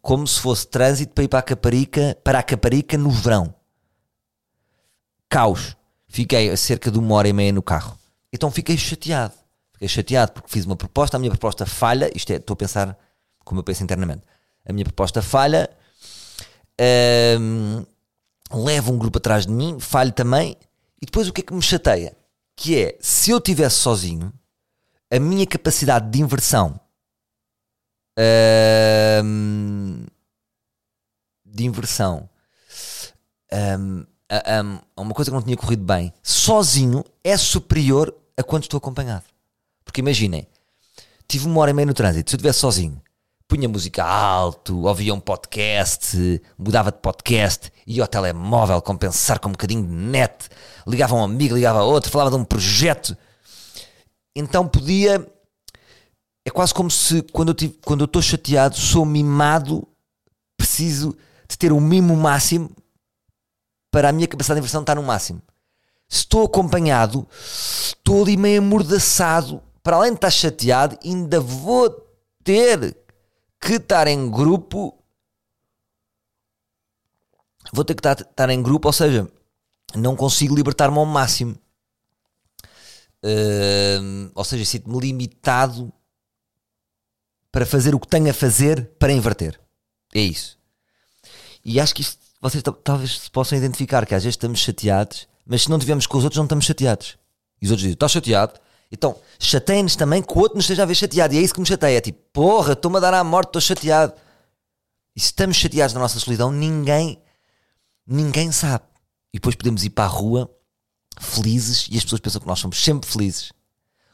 como 0.00 0.26
se 0.26 0.40
fosse 0.40 0.66
trânsito 0.66 1.12
para 1.12 1.24
ir 1.24 1.28
para 1.28 1.40
a 1.40 1.42
Caparica, 1.42 2.16
para 2.24 2.38
a 2.38 2.42
Caparica 2.42 2.96
no 2.96 3.10
verão. 3.10 3.54
Caos. 5.28 5.76
Fiquei 6.08 6.56
cerca 6.56 6.90
de 6.90 6.98
uma 6.98 7.14
hora 7.14 7.28
e 7.28 7.34
meia 7.34 7.52
no 7.52 7.62
carro. 7.62 7.98
Então 8.32 8.50
fiquei 8.50 8.78
chateado. 8.78 9.34
Fiquei 9.74 9.88
chateado 9.88 10.32
porque 10.32 10.48
fiz 10.48 10.64
uma 10.64 10.74
proposta, 10.74 11.18
a 11.18 11.20
minha 11.20 11.30
proposta 11.30 11.66
falha. 11.66 12.10
Isto 12.16 12.32
é, 12.32 12.36
estou 12.36 12.54
a 12.54 12.56
pensar 12.56 12.98
como 13.46 13.60
eu 13.60 13.64
penso 13.64 13.82
internamente. 13.82 14.22
A 14.68 14.72
minha 14.72 14.84
proposta 14.84 15.22
falha, 15.22 15.70
hum, 17.40 17.86
levo 18.52 18.92
um 18.92 18.98
grupo 18.98 19.18
atrás 19.18 19.46
de 19.46 19.52
mim, 19.52 19.78
falho 19.78 20.12
também, 20.12 20.56
e 21.00 21.06
depois 21.06 21.28
o 21.28 21.32
que 21.32 21.40
é 21.40 21.44
que 21.44 21.54
me 21.54 21.62
chateia? 21.62 22.14
Que 22.56 22.78
é, 22.78 22.98
se 23.00 23.30
eu 23.30 23.38
estivesse 23.38 23.76
sozinho, 23.76 24.32
a 25.10 25.20
minha 25.20 25.46
capacidade 25.46 26.10
de 26.10 26.20
inversão 26.20 26.80
hum, 29.22 30.04
de 31.44 31.64
inversão 31.64 32.28
a, 34.28 34.60
a 34.96 35.00
uma 35.00 35.14
coisa 35.14 35.30
que 35.30 35.34
não 35.36 35.42
tinha 35.42 35.56
corrido 35.56 35.84
bem 35.84 36.12
sozinho 36.20 37.04
é 37.22 37.36
superior 37.36 38.12
a 38.36 38.42
quando 38.42 38.64
estou 38.64 38.78
acompanhado. 38.78 39.24
Porque 39.84 40.00
imaginem, 40.00 40.48
tive 41.28 41.46
uma 41.46 41.60
hora 41.60 41.70
e 41.70 41.74
meia 41.74 41.86
no 41.86 41.94
trânsito, 41.94 42.30
se 42.30 42.34
eu 42.34 42.38
estivesse 42.38 42.58
sozinho, 42.58 43.00
punha 43.48 43.68
música 43.68 44.04
alto, 44.04 44.82
ouvia 44.82 45.14
um 45.14 45.20
podcast, 45.20 46.42
mudava 46.58 46.90
de 46.90 46.98
podcast, 46.98 47.72
ia 47.86 48.02
ao 48.02 48.08
telemóvel 48.08 48.82
compensar 48.82 49.38
com 49.38 49.48
um 49.48 49.52
bocadinho 49.52 49.86
de 49.86 49.92
net, 49.92 50.48
ligava 50.86 51.14
a 51.14 51.18
um 51.18 51.24
amigo, 51.24 51.54
ligava 51.54 51.78
a 51.78 51.84
outro, 51.84 52.10
falava 52.10 52.30
de 52.30 52.36
um 52.36 52.44
projeto. 52.44 53.16
Então 54.34 54.66
podia. 54.66 55.26
É 56.44 56.50
quase 56.50 56.72
como 56.72 56.90
se 56.90 57.22
quando 57.22 57.48
eu, 57.48 57.54
tive, 57.54 57.78
quando 57.84 58.02
eu 58.02 58.06
estou 58.06 58.22
chateado, 58.22 58.76
sou 58.76 59.04
mimado, 59.04 59.86
preciso 60.56 61.16
de 61.48 61.58
ter 61.58 61.72
o 61.72 61.80
mimo 61.80 62.14
máximo 62.16 62.70
para 63.90 64.10
a 64.10 64.12
minha 64.12 64.28
capacidade 64.28 64.60
de 64.60 64.62
inversão 64.62 64.82
estar 64.82 64.94
no 64.94 65.02
máximo. 65.02 65.42
Se 66.08 66.18
estou 66.18 66.44
acompanhado, 66.44 67.26
estou 67.32 68.22
ali 68.22 68.36
meio 68.36 68.60
amordaçado, 68.60 69.60
para 69.82 69.96
além 69.96 70.10
de 70.10 70.18
estar 70.18 70.30
chateado, 70.30 70.96
ainda 71.04 71.40
vou 71.40 71.90
ter 72.44 72.96
que 73.66 73.74
estar 73.74 74.06
em 74.06 74.30
grupo. 74.30 74.96
Vou 77.72 77.84
ter 77.84 77.94
que 77.94 78.08
estar, 78.08 78.48
em 78.48 78.62
grupo, 78.62 78.86
ou 78.86 78.92
seja, 78.92 79.28
não 79.94 80.14
consigo 80.14 80.54
libertar-me 80.54 80.96
ao 80.96 81.04
máximo. 81.04 81.58
Uh, 83.24 84.30
ou 84.34 84.44
seja, 84.44 84.64
sinto-me 84.64 85.00
limitado 85.00 85.92
para 87.50 87.66
fazer 87.66 87.92
o 87.92 87.98
que 87.98 88.06
tenho 88.06 88.30
a 88.30 88.34
fazer 88.34 88.86
para 89.00 89.12
inverter. 89.12 89.58
É 90.14 90.20
isso. 90.20 90.56
E 91.64 91.80
acho 91.80 91.92
que 91.92 92.06
vocês 92.40 92.62
talvez 92.84 93.18
se 93.18 93.30
possam 93.30 93.58
identificar 93.58 94.06
que 94.06 94.14
às 94.14 94.22
vezes 94.22 94.34
estamos 94.34 94.60
chateados, 94.60 95.26
mas 95.44 95.62
se 95.62 95.70
não 95.70 95.78
estivermos 95.78 96.06
com 96.06 96.18
os 96.18 96.22
outros, 96.22 96.38
não 96.38 96.44
estamos 96.44 96.64
chateados. 96.64 97.18
E 97.60 97.64
os 97.64 97.72
outros 97.72 97.82
dizem: 97.82 97.94
Estás 97.94 98.12
chateado? 98.12 98.60
Então, 98.90 99.16
chateiem-nos 99.38 99.96
também 99.96 100.22
que 100.22 100.32
o 100.32 100.38
outro 100.38 100.56
nos 100.56 100.64
esteja 100.64 100.82
a 100.82 100.86
ver 100.86 100.94
chateado. 100.94 101.34
E 101.34 101.38
é 101.38 101.40
isso 101.40 101.54
que 101.54 101.60
me 101.60 101.66
chateia. 101.66 101.98
É 101.98 102.00
tipo, 102.00 102.20
porra, 102.32 102.72
estou-me 102.72 102.98
a 102.98 103.00
dar 103.00 103.14
à 103.14 103.24
morte, 103.24 103.48
estou 103.48 103.60
chateado. 103.60 104.12
E 105.14 105.20
se 105.20 105.26
estamos 105.26 105.56
chateados 105.56 105.94
na 105.94 106.00
nossa 106.00 106.18
solidão, 106.20 106.52
ninguém, 106.52 107.20
ninguém 108.06 108.52
sabe. 108.52 108.84
E 109.32 109.38
depois 109.38 109.54
podemos 109.54 109.84
ir 109.84 109.90
para 109.90 110.04
a 110.04 110.08
rua 110.08 110.50
felizes 111.18 111.88
e 111.90 111.96
as 111.96 112.04
pessoas 112.04 112.20
pensam 112.20 112.40
que 112.40 112.46
nós 112.46 112.58
somos 112.58 112.82
sempre 112.82 113.08
felizes. 113.08 113.52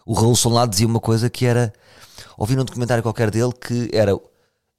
O 0.07 0.15
Raul 0.15 0.37
Solado 0.37 0.71
dizia 0.71 0.87
uma 0.87 1.01
coisa 1.01 1.29
que 1.29 1.45
era. 1.45 1.73
Ouvi 2.37 2.57
num 2.57 2.65
documentário 2.65 3.03
qualquer 3.03 3.31
dele 3.31 3.53
que 3.53 3.91
era, 3.93 4.13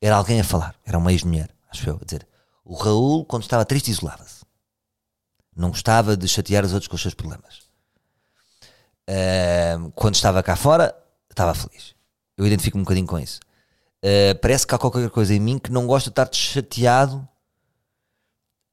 era 0.01 0.15
alguém 0.15 0.39
a 0.39 0.43
falar, 0.43 0.75
era 0.85 0.97
uma 0.97 1.11
ex-mulher, 1.11 1.49
acho 1.69 1.89
eu, 1.89 1.99
a 2.01 2.05
dizer. 2.05 2.27
O 2.65 2.75
Raul, 2.75 3.25
quando 3.25 3.43
estava 3.43 3.65
triste, 3.65 3.91
isolava-se. 3.91 4.43
Não 5.55 5.69
gostava 5.69 6.17
de 6.17 6.27
chatear 6.27 6.65
os 6.65 6.73
outros 6.73 6.87
com 6.87 6.95
os 6.95 7.01
seus 7.01 7.13
problemas. 7.13 7.62
Uh, 9.09 9.91
quando 9.91 10.15
estava 10.15 10.41
cá 10.41 10.55
fora, 10.55 10.95
estava 11.29 11.53
feliz. 11.53 11.93
Eu 12.37 12.45
identifico-me 12.45 12.81
um 12.81 12.85
bocadinho 12.85 13.07
com 13.07 13.19
isso. 13.19 13.39
Uh, 14.03 14.37
parece 14.41 14.65
que 14.65 14.75
há 14.75 14.77
qualquer 14.77 15.09
coisa 15.09 15.33
em 15.33 15.39
mim 15.39 15.59
que 15.59 15.71
não 15.71 15.87
gosta 15.87 16.09
de 16.09 16.13
estar 16.13 16.29
chateado 16.33 17.27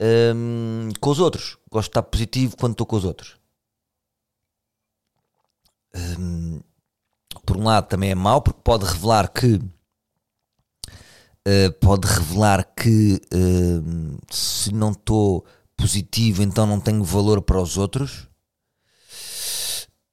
um, 0.00 0.90
com 1.00 1.10
os 1.10 1.20
outros. 1.20 1.58
Gosto 1.70 1.88
de 1.88 1.90
estar 1.90 2.02
positivo 2.02 2.56
quando 2.56 2.72
estou 2.72 2.86
com 2.86 2.96
os 2.96 3.04
outros. 3.04 3.36
Um, 5.94 6.60
por 7.44 7.56
um 7.56 7.64
lado 7.64 7.88
também 7.88 8.10
é 8.10 8.14
mau 8.14 8.40
porque 8.40 8.60
pode 8.62 8.86
revelar 8.86 9.28
que 9.28 9.54
uh, 9.54 11.72
pode 11.80 12.06
revelar 12.06 12.64
que 12.74 13.20
uh, 13.34 14.18
se 14.30 14.72
não 14.72 14.92
estou 14.92 15.44
positivo 15.76 16.42
então 16.42 16.64
não 16.64 16.78
tenho 16.78 17.02
valor 17.02 17.42
para 17.42 17.60
os 17.60 17.76
outros 17.76 18.29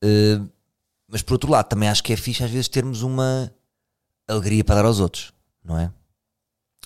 uh, 0.08 0.50
mas 1.08 1.22
por 1.22 1.34
outro 1.34 1.52
lado 1.52 1.68
também 1.68 1.90
acho 1.90 2.04
que 2.04 2.14
é 2.14 2.18
fixe 2.18 2.44
às 2.44 2.52
vezes 2.52 2.68
termos 2.68 3.02
uma 3.02 3.52
alegria 4.28 4.64
para 4.64 4.76
dar 4.76 4.86
aos 4.86 5.00
outros 5.00 5.34
não 5.64 5.80
é? 5.80 5.92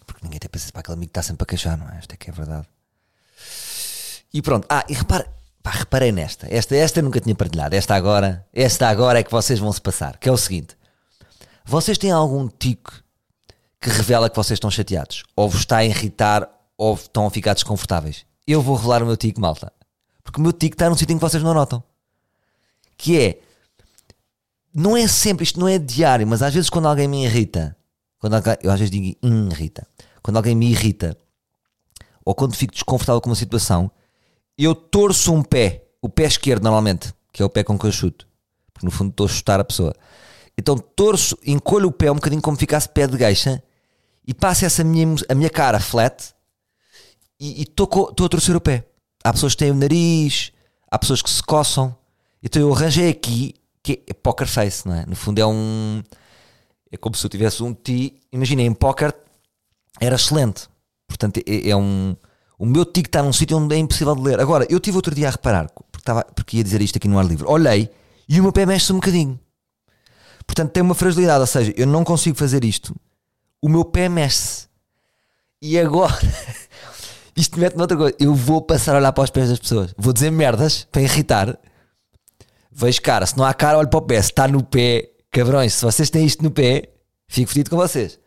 porque 0.06 0.22
ninguém 0.24 0.40
tem 0.40 0.50
paciência 0.50 0.74
para 0.74 0.82
aquele 0.82 0.96
amigo 0.96 1.12
que 1.12 1.20
está 1.20 1.24
sempre 1.24 1.44
a 1.44 1.48
queixar 1.48 1.78
não 1.78 1.88
é? 1.90 1.98
esta 1.98 2.14
é 2.14 2.18
que 2.18 2.30
é 2.30 2.34
a 2.34 2.36
verdade 2.36 2.68
e 4.34 4.42
pronto. 4.42 4.66
Ah, 4.70 4.86
e 4.88 4.94
repare, 4.94 5.26
pá, 5.62 5.72
reparei 5.72 6.12
nesta. 6.12 6.48
Esta, 6.50 6.76
esta 6.76 7.02
nunca 7.02 7.20
tinha 7.20 7.36
partilhado. 7.36 7.76
Esta 7.76 7.96
agora, 7.96 8.46
esta 8.54 8.88
agora 8.88 9.20
é 9.20 9.24
que 9.24 9.32
vocês 9.32 9.60
vão 9.60 9.72
se 9.72 9.82
passar. 9.82 10.18
Que 10.18 10.30
é 10.30 10.32
o 10.32 10.38
seguinte: 10.38 10.78
vocês 11.66 11.98
têm 11.98 12.12
algum 12.12 12.48
tico 12.48 12.94
que 13.80 13.90
revela 13.90 14.30
que 14.30 14.36
vocês 14.36 14.58
estão 14.58 14.72
chateados? 14.72 15.24
Ou 15.36 15.50
vos 15.50 15.62
está 15.62 15.78
a 15.78 15.86
irritar 15.86 16.50
ou 16.78 16.94
estão 16.96 17.26
a 17.26 17.32
ficar 17.32 17.54
desconfortáveis? 17.54 18.26
Eu 18.48 18.62
vou 18.62 18.76
revelar 18.76 19.04
o 19.04 19.06
meu 19.06 19.18
tico, 19.18 19.42
malta. 19.42 19.72
Porque 20.24 20.40
o 20.40 20.44
meu 20.44 20.54
tico 20.54 20.76
está 20.76 20.90
num 20.90 20.96
sítio 20.96 21.14
em 21.14 21.18
que 21.18 21.22
vocês 21.22 21.44
não 21.44 21.54
notam. 21.54 21.84
Que 23.02 23.20
é. 23.20 23.42
Não 24.72 24.96
é 24.96 25.08
sempre, 25.08 25.44
isto 25.44 25.60
não 25.60 25.68
é 25.68 25.80
diário, 25.80 26.28
mas 26.28 26.44
às 26.44 26.54
vezes 26.54 26.70
quando 26.70 26.88
alguém 26.88 27.08
me 27.08 27.26
irrita, 27.26 27.76
quando 28.20 28.36
alguém, 28.36 28.56
eu 28.62 28.72
às 28.72 28.80
vezes 28.80 28.92
digo 28.92 29.18
irrita, 29.24 29.88
quando 30.22 30.38
alguém 30.38 30.56
me 30.56 30.70
irrita, 30.70 31.18
ou 32.24 32.36
quando 32.36 32.56
fico 32.56 32.72
desconfortável 32.72 33.20
com 33.20 33.28
uma 33.28 33.36
situação, 33.36 33.90
eu 34.56 34.76
torço 34.76 35.34
um 35.34 35.42
pé, 35.42 35.88
o 36.00 36.08
pé 36.08 36.26
esquerdo 36.26 36.62
normalmente, 36.62 37.12
que 37.34 37.42
é 37.42 37.46
o 37.46 37.50
pé 37.50 37.64
com 37.64 37.78
que 37.78 37.88
eu 37.88 37.92
chuto, 37.92 38.28
porque 38.72 38.86
no 38.86 38.92
fundo 38.92 39.10
estou 39.10 39.26
a 39.26 39.30
chutar 39.30 39.60
a 39.60 39.64
pessoa. 39.64 39.96
Então 40.56 40.78
torço, 40.78 41.36
encolho 41.44 41.88
o 41.88 41.92
pé 41.92 42.12
um 42.12 42.16
bocadinho 42.16 42.42
como 42.42 42.56
ficasse 42.56 42.88
pé 42.88 43.08
de 43.08 43.18
gueixa 43.18 43.64
e 44.28 44.32
passo 44.32 44.64
essa 44.64 44.84
minha, 44.84 45.16
a 45.28 45.34
minha 45.34 45.50
cara 45.50 45.80
flat 45.80 46.36
e 47.40 47.64
estou 47.64 47.90
a 48.12 48.30
torcer 48.30 48.56
o 48.56 48.62
pé. 48.62 48.86
Há 49.24 49.34
pessoas 49.34 49.54
que 49.54 49.60
têm 49.60 49.72
o 49.72 49.76
nariz, 49.76 50.52
há 50.90 51.00
pessoas 51.00 51.24
que 51.24 51.30
se 51.32 51.42
coçam. 51.42 52.00
Então 52.44 52.62
eu 52.62 52.74
arranjei 52.74 53.10
aqui, 53.10 53.56
que 53.84 54.04
é 54.08 54.14
poker 54.14 54.48
face, 54.48 54.88
não 54.88 54.96
é? 54.96 55.06
No 55.06 55.16
fundo 55.16 55.40
é 55.40 55.46
um. 55.46 56.02
É 56.92 56.98
como 56.98 57.16
se 57.16 57.26
eu 57.26 57.30
tivesse 57.30 57.64
um 57.64 57.74
T. 57.74 58.14
Imaginem, 58.32 58.68
em 58.68 58.74
poker 58.74 59.14
era 60.00 60.16
excelente. 60.16 60.68
Portanto, 61.08 61.42
é, 61.46 61.70
é 61.70 61.76
um 61.76 62.16
o 62.62 62.66
meu 62.68 62.86
tic 62.86 63.08
está 63.08 63.24
num 63.24 63.34
sítio 63.34 63.58
onde 63.58 63.76
é 63.76 63.80
impossível 63.80 64.14
de 64.14 64.22
ler. 64.22 64.40
Agora, 64.40 64.68
eu 64.70 64.80
tive 64.80 64.96
outro 64.96 65.16
dia 65.16 65.30
a 65.30 65.32
reparar, 65.32 65.68
porque, 65.72 65.98
estava, 65.98 66.24
porque 66.24 66.58
ia 66.58 66.64
dizer 66.64 66.80
isto 66.80 66.98
aqui 66.98 67.08
no 67.08 67.18
ar 67.18 67.26
livre. 67.26 67.44
Olhei 67.48 67.90
e 68.30 68.40
o 68.40 68.44
meu 68.44 68.52
pé 68.52 68.68
mexe-se 68.68 68.94
um 68.94 68.98
bocadinho. 68.98 69.40
Portanto, 70.46 70.70
tem 70.70 70.84
uma 70.84 70.94
fragilidade, 70.94 71.40
ou 71.40 71.48
seja, 71.48 71.74
eu 71.76 71.88
não 71.88 72.04
consigo 72.04 72.38
fazer 72.38 72.64
isto. 72.64 72.96
O 73.60 73.68
meu 73.68 73.84
pé 73.84 74.08
mexe-se. 74.08 74.68
E 75.60 75.80
agora, 75.80 76.14
isto 77.36 77.60
mete-me 77.60 77.82
outra 77.82 77.98
coisa. 77.98 78.16
Eu 78.20 78.36
vou 78.36 78.62
passar 78.62 78.94
a 78.94 79.00
olhar 79.00 79.12
para 79.12 79.24
os 79.24 79.32
pés 79.32 79.50
das 79.50 79.58
pessoas. 79.58 79.96
Vou 79.98 80.14
dizer 80.14 80.30
merdas 80.30 80.88
para 80.92 81.02
irritar. 81.02 81.58
Vejo 82.82 83.00
cara, 83.00 83.28
se 83.28 83.38
não 83.38 83.46
há 83.46 83.54
cara, 83.54 83.78
olho 83.78 83.88
para 83.88 84.00
o 84.00 84.02
pé. 84.02 84.20
Se 84.20 84.32
está 84.32 84.48
no 84.48 84.64
pé, 84.64 85.12
cabrões, 85.30 85.74
se 85.76 85.86
vocês 85.86 86.10
têm 86.10 86.26
isto 86.26 86.44
no 86.44 86.50
pé, 86.50 86.92
fico 87.28 87.52
fedido 87.52 87.70
com 87.70 87.78
vocês. 87.78 88.20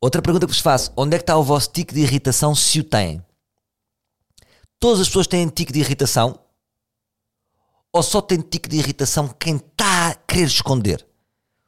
Outra 0.00 0.22
pergunta 0.22 0.46
que 0.46 0.52
vos 0.52 0.60
faço: 0.60 0.92
onde 0.96 1.16
é 1.16 1.18
que 1.18 1.24
está 1.24 1.36
o 1.36 1.42
vosso 1.42 1.70
tique 1.70 1.92
de 1.92 2.00
irritação 2.00 2.54
se 2.54 2.78
o 2.78 2.84
têm? 2.84 3.20
Todas 4.78 5.00
as 5.00 5.08
pessoas 5.08 5.26
têm 5.26 5.48
tique 5.48 5.72
de 5.72 5.80
irritação? 5.80 6.38
Ou 7.92 8.04
só 8.04 8.22
tem 8.22 8.40
tique 8.40 8.68
de 8.68 8.76
irritação 8.76 9.26
quem 9.28 9.56
está 9.56 10.10
a 10.10 10.14
querer 10.14 10.46
esconder? 10.46 11.04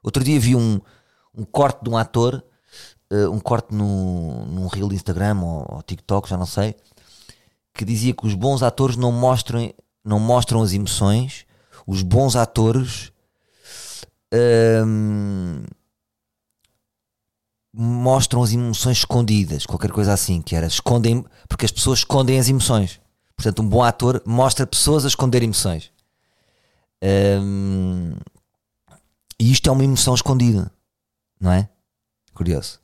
Outro 0.05 0.23
dia 0.23 0.39
vi 0.39 0.55
um, 0.55 0.81
um 1.35 1.45
corte 1.45 1.83
de 1.83 1.91
um 1.91 1.97
ator, 1.97 2.45
uh, 3.13 3.31
um 3.33 3.41
corte 3.41 3.75
no, 3.75 4.47
num 4.47 4.69
reel 4.69 4.89
de 4.89 4.95
Instagram 4.95 5.41
ou, 5.41 5.67
ou, 5.77 5.83
TikTok, 5.83 6.29
já 6.29 6.37
não 6.37 6.47
sei, 6.47 6.77
que 7.75 7.85
dizia 7.85 8.15
que 8.15 8.25
os 8.25 8.35
bons 8.35 8.63
atores 8.63 8.97
não 8.97 9.11
mostram, 9.11 9.73
não 10.07 10.21
mostram 10.21 10.63
as 10.63 10.73
emoções, 10.73 11.45
os 11.87 12.01
bons 12.01 12.37
atores. 12.37 13.13
Ehm, 14.33 15.65
mostram 17.75 18.43
as 18.43 18.53
emoções 18.53 18.99
escondidas, 18.99 19.67
qualquer 19.67 19.91
coisa 19.91 20.13
assim, 20.13 20.41
que 20.41 20.55
era 20.57 20.67
escondem, 20.67 21.25
porque 21.49 21.67
as 21.67 21.73
pessoas 21.73 21.99
escondem 21.99 22.39
as 22.39 22.49
emoções. 22.49 23.01
Portanto, 23.37 23.61
um 23.61 23.69
bom 23.69 23.83
ator 23.83 24.23
mostra 24.25 24.67
pessoas 24.67 25.05
a 25.05 25.09
esconder 25.09 25.43
emoções. 25.43 25.93
Hum, 27.43 28.17
e 29.39 29.53
isto 29.53 29.69
é 29.69 29.73
uma 29.73 29.85
emoção 29.85 30.15
escondida, 30.15 30.73
não 31.39 31.53
é? 31.53 31.69
Curioso. 32.33 32.81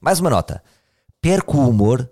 Mais 0.00 0.18
uma 0.18 0.30
nota. 0.30 0.64
Perco 1.20 1.58
o 1.58 1.68
humor 1.68 2.10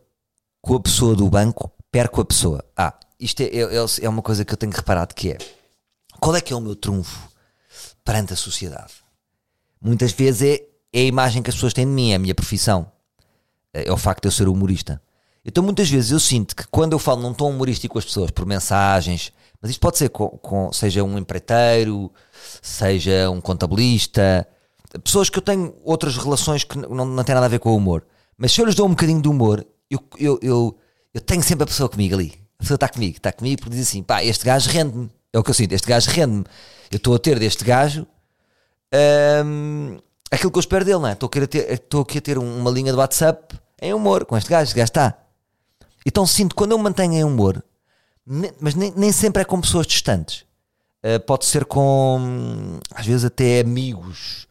com 0.61 0.75
a 0.77 0.81
pessoa 0.81 1.17
do 1.17 1.29
banco, 1.29 1.73
perco 1.91 2.21
a 2.21 2.25
pessoa. 2.25 2.65
Ah, 2.77 2.95
isto 3.19 3.41
é, 3.43 3.47
é, 3.47 3.85
é 4.03 4.09
uma 4.09 4.23
coisa 4.23 4.45
que 4.45 4.53
eu 4.53 4.57
tenho 4.57 4.73
reparado 4.73 5.15
que 5.15 5.33
é 5.33 5.39
qual 6.21 6.35
é 6.35 6.41
que 6.41 6.53
é 6.53 6.57
o 6.57 6.61
meu 6.61 6.75
trunfo 6.75 7.29
perante 8.05 8.33
a 8.33 8.37
sociedade. 8.37 8.93
Muitas 9.81 10.13
vezes 10.13 10.43
é, 10.43 10.63
é 10.93 11.01
a 11.01 11.05
imagem 11.05 11.43
que 11.43 11.51
as 11.51 11.57
pessoas 11.57 11.73
têm 11.73 11.87
de 11.87 11.93
mim, 11.93 12.13
é 12.13 12.17
a 12.17 12.19
minha 12.19 12.35
profissão. 12.35 12.91
É, 13.73 13.89
é 13.89 13.93
o 13.93 13.97
facto 13.97 14.23
de 14.23 14.29
eu 14.29 14.33
ser 14.33 14.49
humorista. 14.49 15.01
Então 15.45 15.63
muitas 15.63 15.89
vezes 15.89 16.11
eu 16.11 16.21
sinto 16.21 16.55
que 16.55 16.67
quando 16.69 16.93
eu 16.93 16.99
falo 16.99 17.23
num 17.23 17.33
tom 17.33 17.51
humorístico 17.51 17.93
com 17.93 17.99
as 17.99 18.05
pessoas, 18.05 18.31
por 18.31 18.45
mensagens, 18.45 19.33
mas 19.61 19.71
isto 19.71 19.81
pode 19.81 19.99
ser 19.99 20.11
com, 20.11 20.29
com 20.29 20.73
seja 20.73 21.03
um 21.03 21.17
empreiteiro, 21.17 22.13
seja 22.61 23.31
um 23.31 23.41
contabilista, 23.41 24.47
pessoas 25.03 25.29
que 25.31 25.39
eu 25.39 25.43
tenho 25.43 25.75
outras 25.85 26.17
relações 26.17 26.65
que 26.65 26.79
não, 26.79 27.05
não 27.05 27.25
têm 27.25 27.35
nada 27.35 27.47
a 27.47 27.51
ver 27.51 27.59
com 27.59 27.71
o 27.71 27.77
humor. 27.77 28.07
Mas 28.37 28.53
se 28.53 28.61
eu 28.61 28.67
lhes 28.67 28.75
dou 28.75 28.87
um 28.87 28.91
bocadinho 28.91 29.21
de 29.21 29.29
humor, 29.29 29.67
eu, 29.91 30.01
eu, 30.19 30.39
eu, 30.43 30.79
eu 31.15 31.21
tenho 31.21 31.43
sempre 31.43 31.65
a 31.65 31.67
pessoa 31.67 31.89
comigo 31.89 32.15
ali. 32.15 32.35
A 32.59 32.63
pessoa 32.63 32.77
está 32.77 32.89
comigo, 32.89 33.17
está 33.17 33.33
comigo 33.33 33.63
porque 33.63 33.77
diz 33.77 33.89
assim: 33.89 34.03
pá, 34.03 34.23
este 34.25 34.45
gajo 34.45 34.69
rende-me. 34.71 35.11
É 35.33 35.39
o 35.39 35.43
que 35.43 35.51
eu 35.51 35.55
sinto, 35.55 35.73
este 35.73 35.87
gajo 35.87 36.11
rende-me. 36.11 36.45
Eu 36.91 36.97
estou 36.97 37.15
a 37.15 37.19
ter 37.19 37.39
deste 37.39 37.65
gajo 37.65 38.07
hum, 39.45 39.99
aquilo 40.31 40.51
que 40.51 40.59
eu 40.59 40.61
espero 40.61 40.85
dele, 40.85 40.99
não 40.99 41.09
é? 41.09 41.13
Estou 41.13 41.29
ter, 41.29 41.73
estou 41.73 42.03
aqui 42.03 42.19
a 42.19 42.21
ter 42.21 42.39
uma 42.39 42.71
linha 42.71 42.93
de 42.93 42.99
WhatsApp 42.99 43.59
em 43.81 43.93
humor 43.93 44.25
com 44.25 44.37
este 44.37 44.51
gajo, 44.51 44.65
este 44.65 44.77
gajo 44.77 44.91
está. 44.91 45.19
Então 46.05 46.27
sinto 46.27 46.55
quando 46.55 46.73
eu 46.73 46.79
mantenho 46.79 47.13
em 47.13 47.25
humor, 47.25 47.63
mas 48.61 48.75
nem, 48.75 48.93
nem 48.97 49.13
sempre 49.13 49.43
é 49.43 49.45
com 49.45 49.61
pessoas 49.61 49.87
distantes. 49.87 50.45
Uh, 51.05 51.21
pode 51.25 51.45
ser 51.45 51.65
com, 51.65 52.81
às 52.93 53.07
vezes, 53.07 53.25
até 53.25 53.61
amigos. 53.61 54.49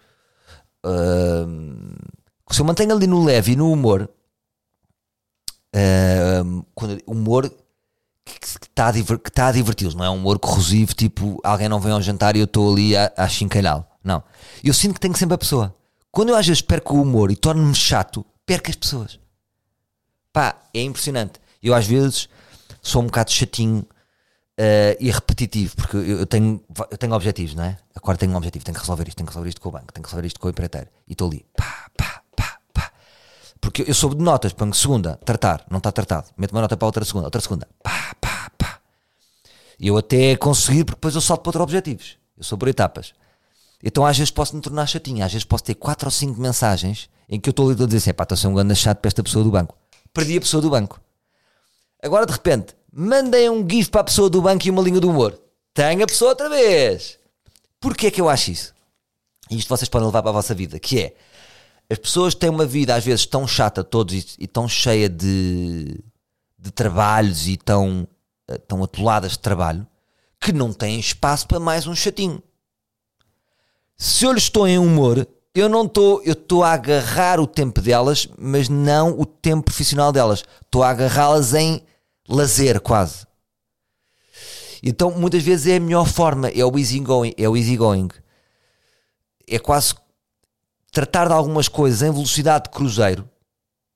Uh, 0.86 1.94
se 2.50 2.62
eu 2.62 2.66
mantenho 2.66 2.96
ali 2.96 3.06
no 3.06 3.24
leve 3.24 3.52
e 3.52 3.56
no 3.56 3.72
humor, 3.72 4.10
quando, 6.74 7.02
humor 7.06 7.52
que 8.26 8.46
está 8.46 8.90
a, 8.90 8.94
tá 9.34 9.48
a 9.48 9.52
diverti-los, 9.52 9.96
não 9.96 10.04
é 10.04 10.10
um 10.10 10.16
humor 10.16 10.38
corrosivo, 10.38 10.94
tipo 10.94 11.40
alguém 11.44 11.70
não 11.70 11.80
vem 11.80 11.92
ao 11.92 12.02
jantar 12.02 12.36
e 12.36 12.40
eu 12.40 12.46
estou 12.46 12.72
ali 12.72 12.96
a, 12.96 13.12
a 13.16 13.28
chincalhá-lo. 13.28 13.86
Não. 14.04 14.24
Eu 14.64 14.74
sinto 14.74 14.96
que 14.96 15.00
tenho 15.00 15.16
sempre 15.16 15.36
a 15.36 15.38
pessoa. 15.38 15.76
Quando 16.12 16.30
eu 16.30 16.36
às 16.36 16.46
vezes 16.46 16.62
perco 16.62 16.96
o 16.96 17.02
humor 17.02 17.32
e 17.32 17.36
torno-me 17.36 17.76
chato, 17.76 18.26
perco 18.46 18.70
as 18.70 18.76
pessoas. 18.76 19.20
Pá, 20.32 20.56
é 20.74 20.82
impressionante. 20.82 21.40
Eu 21.62 21.74
às 21.74 21.86
vezes 21.86 22.30
sou 22.82 23.02
um 23.02 23.06
bocado 23.06 23.32
chatinho 23.32 23.80
uh, 24.58 24.98
e 25.00 25.12
repetitivo, 25.12 25.76
porque 25.76 25.98
eu, 25.98 26.26
tenho, 26.26 26.62
eu 26.90 26.98
tenho 26.98 27.14
objetivos, 27.14 27.56
não 27.56 27.64
é? 27.64 27.78
Agora 27.96 28.18
tenho 28.18 28.32
um 28.32 28.36
objetivo, 28.36 28.66
tenho 28.66 28.76
que 28.76 28.82
resolver 28.82 29.08
isto, 29.08 29.18
tenho 29.18 29.28
que 29.28 29.32
resolver 29.32 29.50
isto 29.50 29.62
com 29.62 29.70
o 29.70 29.72
banco, 29.72 29.94
tenho 29.94 30.04
que 30.04 30.10
resolver 30.10 30.28
isto 30.28 30.40
com 30.40 30.48
o 30.48 30.52
empreiteiro. 30.52 30.88
E 31.08 31.12
estou 31.14 31.28
ali, 31.28 31.46
pá. 31.56 31.77
Porque 33.78 33.92
eu 33.92 33.94
sou 33.94 34.16
de 34.16 34.24
notas, 34.24 34.54
ponho 34.54 34.74
segunda, 34.74 35.20
tratar, 35.24 35.64
não 35.70 35.78
está 35.78 35.92
tratado. 35.92 36.32
Meto 36.36 36.52
uma 36.52 36.62
nota 36.62 36.76
para 36.76 36.88
outra 36.88 37.06
segunda, 37.06 37.28
outra 37.28 37.40
segunda, 37.40 37.68
pá, 37.84 38.16
pá, 38.20 38.52
pá. 38.58 38.80
E 39.80 39.88
eu 39.88 39.96
até 39.96 40.36
conseguir, 40.36 40.84
porque 40.84 40.96
depois 40.96 41.14
eu 41.14 41.22
salto 41.22 41.42
para 41.42 41.50
outros 41.50 41.62
objetivos. 41.62 42.18
Eu 42.36 42.44
sou 42.44 42.58
por 42.58 42.68
etapas. 42.68 43.14
Então 43.84 44.04
às 44.04 44.18
vezes 44.18 44.32
posso 44.32 44.56
me 44.56 44.64
tornar 44.64 44.88
chatinho, 44.88 45.24
às 45.24 45.32
vezes 45.32 45.46
posso 45.46 45.64
ter 45.64 45.76
4 45.76 46.08
ou 46.08 46.12
5 46.12 46.42
mensagens 46.42 47.08
em 47.30 47.40
que 47.40 47.50
eu 47.50 47.52
estou 47.52 47.70
ali 47.70 47.84
a 47.84 47.86
dizer 47.86 47.98
assim, 47.98 48.14
pá, 48.16 48.24
estou 48.24 48.34
a 48.34 48.40
ser 48.40 48.48
um 48.48 48.56
grande 48.56 48.76
chato 48.76 48.98
para 48.98 49.10
esta 49.10 49.22
pessoa 49.22 49.44
do 49.44 49.52
banco. 49.52 49.78
Perdi 50.12 50.38
a 50.38 50.42
pessoa 50.42 50.60
do 50.60 50.72
banco. 50.72 51.00
Agora 52.02 52.26
de 52.26 52.32
repente, 52.32 52.76
mandem 52.92 53.48
um 53.48 53.64
GIF 53.70 53.92
para 53.92 54.02
a 54.02 54.06
pessoa 54.06 54.28
do 54.28 54.42
banco 54.42 54.66
e 54.66 54.72
uma 54.72 54.82
linha 54.82 55.00
do 55.00 55.12
humor. 55.12 55.40
Tenho 55.76 56.04
a 56.04 56.08
pessoa 56.08 56.32
outra 56.32 56.50
vez. 56.50 57.20
Porquê 57.80 58.08
é 58.08 58.12
que 58.12 58.22
eu 58.22 58.28
acho 58.28 58.50
isso? 58.50 58.74
E 59.52 59.58
isto 59.60 59.70
vocês 59.70 59.88
podem 59.88 60.08
levar 60.08 60.24
para 60.24 60.32
a 60.32 60.34
vossa 60.34 60.56
vida, 60.56 60.80
que 60.80 61.00
é 61.00 61.16
as 61.90 61.98
pessoas 61.98 62.36
têm 62.36 62.50
uma 62.50 62.66
vida 62.66 62.96
às 62.96 63.06
vezes 63.06 63.26
tão 63.26 63.48
chata 63.48 63.84
todos 63.84 64.14
e, 64.14 64.26
e 64.40 64.48
tão 64.48 64.68
cheia 64.68 65.08
de, 65.08 66.00
de 66.58 66.72
trabalhos 66.72 67.48
e 67.48 67.56
tão, 67.56 68.08
eh, 68.48 68.58
tão 68.58 68.84
atoladas 68.84 69.32
de 69.32 69.40
trabalho 69.40 69.88
que 70.40 70.52
não 70.52 70.74
têm 70.74 71.00
espaço 71.00 71.48
para 71.48 71.60
mais 71.60 71.88
um 71.88 71.96
chatinho. 71.96 72.42
Se 73.98 74.26
eu 74.26 74.32
lhes 74.32 74.44
estou 74.44 74.68
em 74.68 74.78
humor, 74.78 75.28
eu 75.56 75.68
não 75.68 75.86
estou, 75.86 76.22
eu 76.24 76.34
estou 76.34 76.64
a 76.64 76.74
agarrar 76.74 77.40
o 77.40 77.48
tempo 77.48 77.82
delas, 77.82 78.28
mas 78.38 78.70
não 78.70 79.20
o 79.20 79.26
tempo 79.26 79.64
profissional 79.64 80.12
delas. 80.12 80.44
Estou 80.62 80.84
a 80.84 80.90
agarrá-las 80.90 81.54
em 81.54 81.82
lazer, 82.30 82.80
quase. 82.80 83.26
Então, 84.84 85.10
muitas 85.12 85.42
vezes 85.42 85.68
é 85.68 85.78
a 85.78 85.80
melhor 85.80 86.06
forma, 86.06 86.50
é 86.50 86.64
o 86.64 86.78
easy 86.78 87.00
going, 87.00 87.34
é 87.36 87.50
o 87.50 87.58
easy 87.58 87.76
going. 87.76 88.10
É 89.48 89.58
quase 89.58 89.96
tratar 90.92 91.28
de 91.28 91.34
algumas 91.34 91.68
coisas 91.68 92.02
em 92.02 92.12
velocidade 92.12 92.66
de 92.66 92.70
cruzeiro 92.72 93.30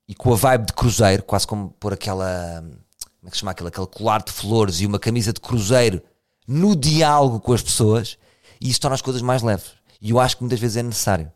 e 0.07 0.15
com 0.15 0.33
a 0.33 0.35
vibe 0.35 0.67
de 0.67 0.73
cruzeiro, 0.73 1.23
quase 1.23 1.47
como 1.47 1.71
pôr 1.71 1.93
aquela, 1.93 2.61
como 2.61 3.27
é 3.27 3.29
que 3.29 3.37
se 3.37 3.39
chama 3.39 3.51
aquilo, 3.51 3.69
aquele 3.69 3.87
colar 3.87 4.23
de 4.23 4.31
flores 4.31 4.81
e 4.81 4.85
uma 4.85 4.99
camisa 4.99 5.31
de 5.31 5.39
cruzeiro 5.39 6.01
no 6.47 6.75
diálogo 6.75 7.39
com 7.39 7.53
as 7.53 7.61
pessoas, 7.61 8.17
e 8.59 8.69
isso 8.69 8.81
torna 8.81 8.95
as 8.95 9.01
coisas 9.01 9.21
mais 9.21 9.41
leves. 9.41 9.71
E 10.01 10.09
eu 10.09 10.19
acho 10.19 10.35
que 10.35 10.43
muitas 10.43 10.59
vezes 10.59 10.77
é 10.77 10.83
necessário. 10.83 11.31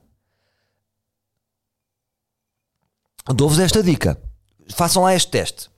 Dou-vos 3.33 3.59
esta 3.59 3.81
dica. 3.81 4.21
Façam 4.69 5.03
lá 5.03 5.15
este 5.15 5.31
teste. 5.31 5.69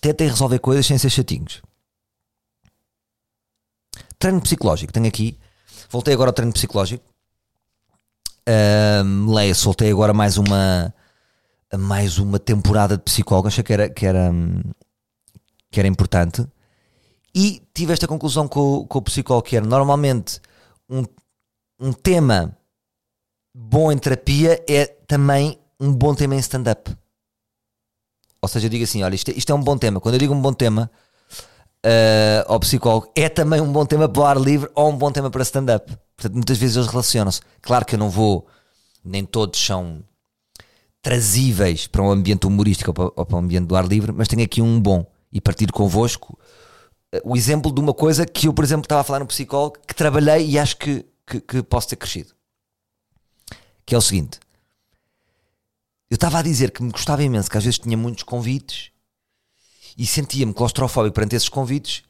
Tentem 0.00 0.28
resolver 0.28 0.58
coisas 0.58 0.86
sem 0.86 0.98
ser 0.98 1.10
chatinhos. 1.10 1.62
Treino 4.18 4.40
psicológico. 4.40 4.92
Tenho 4.92 5.06
aqui. 5.06 5.38
Voltei 5.90 6.14
agora 6.14 6.30
ao 6.30 6.34
treino 6.34 6.52
psicológico. 6.52 7.11
Um, 8.48 9.32
leia, 9.32 9.54
soltei 9.54 9.90
agora 9.90 10.12
mais 10.12 10.36
uma 10.36 10.92
mais 11.78 12.18
uma 12.18 12.38
temporada 12.38 12.96
de 12.96 13.02
psicólogo. 13.02 13.48
Achei 13.48 13.64
que 13.64 13.72
era, 13.72 13.88
que 13.88 14.04
era, 14.04 14.30
que 15.70 15.80
era 15.80 15.88
importante. 15.88 16.46
E 17.34 17.62
tive 17.72 17.92
esta 17.92 18.06
conclusão 18.06 18.46
com, 18.46 18.86
com 18.86 18.98
o 18.98 19.02
psicólogo 19.02 19.46
que 19.46 19.56
era 19.56 19.64
normalmente 19.64 20.38
um, 20.88 21.04
um 21.80 21.92
tema 21.92 22.56
bom 23.54 23.90
em 23.90 23.98
terapia 23.98 24.62
é 24.68 24.86
também 24.86 25.58
um 25.80 25.92
bom 25.92 26.14
tema 26.14 26.34
em 26.34 26.38
stand-up. 26.38 26.94
Ou 28.40 28.48
seja, 28.48 28.66
eu 28.66 28.70
digo 28.70 28.84
assim: 28.84 29.02
olha, 29.02 29.14
isto 29.14 29.30
é, 29.30 29.34
isto 29.34 29.50
é 29.50 29.54
um 29.54 29.62
bom 29.62 29.78
tema. 29.78 30.00
Quando 30.00 30.16
eu 30.16 30.18
digo 30.18 30.34
um 30.34 30.42
bom 30.42 30.52
tema 30.52 30.90
uh, 31.84 32.44
ao 32.46 32.60
psicólogo, 32.60 33.10
é 33.14 33.28
também 33.28 33.60
um 33.60 33.72
bom 33.72 33.84
tema 33.84 34.08
para 34.08 34.22
o 34.22 34.24
ar 34.24 34.40
livre 34.40 34.70
ou 34.74 34.90
um 34.90 34.96
bom 34.96 35.10
tema 35.10 35.30
para 35.30 35.42
stand-up. 35.42 35.96
Portanto, 36.16 36.34
muitas 36.34 36.58
vezes 36.58 36.76
eles 36.76 36.88
relacionam-se. 36.88 37.40
Claro 37.60 37.84
que 37.84 37.94
eu 37.94 37.98
não 37.98 38.10
vou, 38.10 38.46
nem 39.04 39.24
todos 39.24 39.64
são 39.64 40.02
trazíveis 41.00 41.86
para 41.86 42.02
um 42.02 42.10
ambiente 42.10 42.46
humorístico 42.46 42.90
ou 42.90 42.94
para, 42.94 43.04
ou 43.16 43.26
para 43.26 43.36
um 43.36 43.40
ambiente 43.40 43.66
do 43.66 43.76
ar 43.76 43.84
livre, 43.84 44.12
mas 44.12 44.28
tenho 44.28 44.44
aqui 44.44 44.62
um 44.62 44.80
bom 44.80 45.04
e 45.32 45.40
partir 45.40 45.70
convosco 45.72 46.38
uh, 47.14 47.20
o 47.24 47.36
exemplo 47.36 47.72
de 47.72 47.80
uma 47.80 47.92
coisa 47.92 48.24
que 48.24 48.46
eu, 48.46 48.54
por 48.54 48.64
exemplo, 48.64 48.84
estava 48.84 49.00
a 49.00 49.04
falar 49.04 49.18
no 49.18 49.26
psicólogo 49.26 49.78
que 49.86 49.94
trabalhei 49.94 50.48
e 50.48 50.58
acho 50.58 50.76
que, 50.76 51.04
que, 51.26 51.40
que 51.40 51.62
posso 51.62 51.88
ter 51.88 51.96
crescido. 51.96 52.32
Que 53.84 53.96
é 53.96 53.98
o 53.98 54.00
seguinte: 54.00 54.38
eu 56.08 56.14
estava 56.14 56.38
a 56.38 56.42
dizer 56.42 56.70
que 56.70 56.82
me 56.82 56.92
gostava 56.92 57.24
imenso, 57.24 57.50
que 57.50 57.58
às 57.58 57.64
vezes 57.64 57.80
tinha 57.80 57.96
muitos 57.96 58.22
convites 58.22 58.91
e 59.96 60.06
sentia-me 60.06 60.54
claustrofóbico 60.54 61.14
perante 61.14 61.36
esses 61.36 61.48
convites 61.48 62.02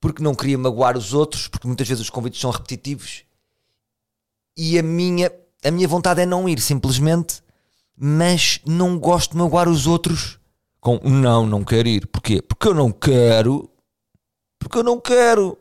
porque 0.00 0.22
não 0.22 0.34
queria 0.34 0.56
magoar 0.56 0.96
os 0.96 1.12
outros, 1.12 1.48
porque 1.48 1.66
muitas 1.66 1.88
vezes 1.88 2.02
os 2.02 2.10
convites 2.10 2.40
são 2.40 2.50
repetitivos 2.50 3.24
e 4.56 4.76
a 4.76 4.82
minha, 4.82 5.30
a 5.64 5.70
minha 5.70 5.86
vontade 5.86 6.20
é 6.20 6.26
não 6.26 6.48
ir 6.48 6.60
simplesmente, 6.60 7.40
mas 7.96 8.60
não 8.66 8.98
gosto 8.98 9.32
de 9.32 9.36
magoar 9.38 9.68
os 9.68 9.86
outros 9.86 10.38
com 10.80 10.98
não, 11.04 11.46
não 11.46 11.64
quero 11.64 11.88
ir. 11.88 12.06
Porquê? 12.06 12.42
Porque 12.42 12.68
eu 12.68 12.74
não 12.74 12.90
quero. 12.90 13.70
Porque 14.58 14.78
eu 14.78 14.82
não 14.82 15.00
quero. 15.00 15.58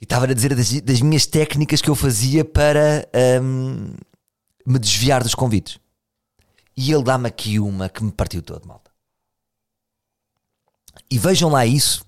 E 0.00 0.04
estava 0.04 0.24
a 0.24 0.32
dizer 0.32 0.54
das, 0.54 0.80
das 0.80 1.00
minhas 1.00 1.26
técnicas 1.26 1.80
que 1.80 1.90
eu 1.90 1.94
fazia 1.94 2.44
para 2.44 3.06
um, 3.42 3.94
me 4.66 4.78
desviar 4.78 5.22
dos 5.22 5.34
convites. 5.34 5.78
E 6.76 6.92
ele 6.92 7.02
dá-me 7.02 7.28
aqui 7.28 7.58
uma 7.58 7.88
que 7.88 8.02
me 8.02 8.12
partiu 8.12 8.42
todo, 8.42 8.66
malta. 8.66 8.83
E 11.10 11.18
vejam 11.18 11.50
lá 11.50 11.64
isso. 11.64 12.04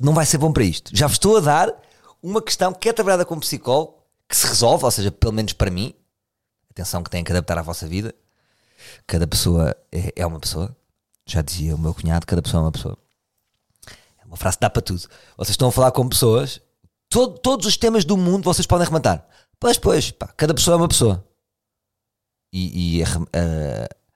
Não 0.00 0.14
vai 0.14 0.26
ser 0.26 0.38
bom 0.38 0.52
para 0.52 0.64
isto. 0.64 0.90
Já 0.94 1.06
vos 1.06 1.14
estou 1.14 1.36
a 1.36 1.40
dar 1.40 1.74
uma 2.22 2.42
questão 2.42 2.72
que 2.72 2.88
é 2.88 2.92
trabalhada 2.92 3.24
com 3.24 3.38
psicólogo, 3.38 4.02
que 4.28 4.36
se 4.36 4.46
resolve, 4.46 4.84
ou 4.84 4.90
seja, 4.90 5.10
pelo 5.12 5.32
menos 5.32 5.52
para 5.52 5.70
mim. 5.70 5.94
Atenção 6.70 7.02
que 7.02 7.10
têm 7.10 7.24
que 7.24 7.32
adaptar 7.32 7.58
à 7.58 7.62
vossa 7.62 7.86
vida. 7.86 8.14
Cada 9.06 9.26
pessoa 9.26 9.76
é, 9.92 10.12
é 10.16 10.26
uma 10.26 10.40
pessoa. 10.40 10.76
Já 11.24 11.42
dizia 11.42 11.74
o 11.74 11.78
meu 11.78 11.94
cunhado, 11.94 12.26
cada 12.26 12.42
pessoa 12.42 12.62
é 12.62 12.64
uma 12.64 12.72
pessoa. 12.72 12.98
É 14.18 14.24
uma 14.24 14.36
frase 14.36 14.56
que 14.56 14.62
dá 14.62 14.70
para 14.70 14.82
tudo. 14.82 15.00
Vocês 15.36 15.50
estão 15.50 15.68
a 15.68 15.72
falar 15.72 15.92
com 15.92 16.08
pessoas, 16.08 16.60
todo, 17.08 17.38
todos 17.38 17.66
os 17.66 17.76
temas 17.76 18.04
do 18.04 18.16
mundo 18.16 18.44
vocês 18.44 18.66
podem 18.66 18.86
rematar. 18.86 19.26
Pois, 19.58 19.78
pois, 19.78 20.10
pá, 20.10 20.28
cada 20.36 20.54
pessoa 20.54 20.74
é 20.74 20.78
uma 20.78 20.88
pessoa 20.88 21.24
e, 22.52 23.00
e 23.00 23.02
uh, 23.02 23.06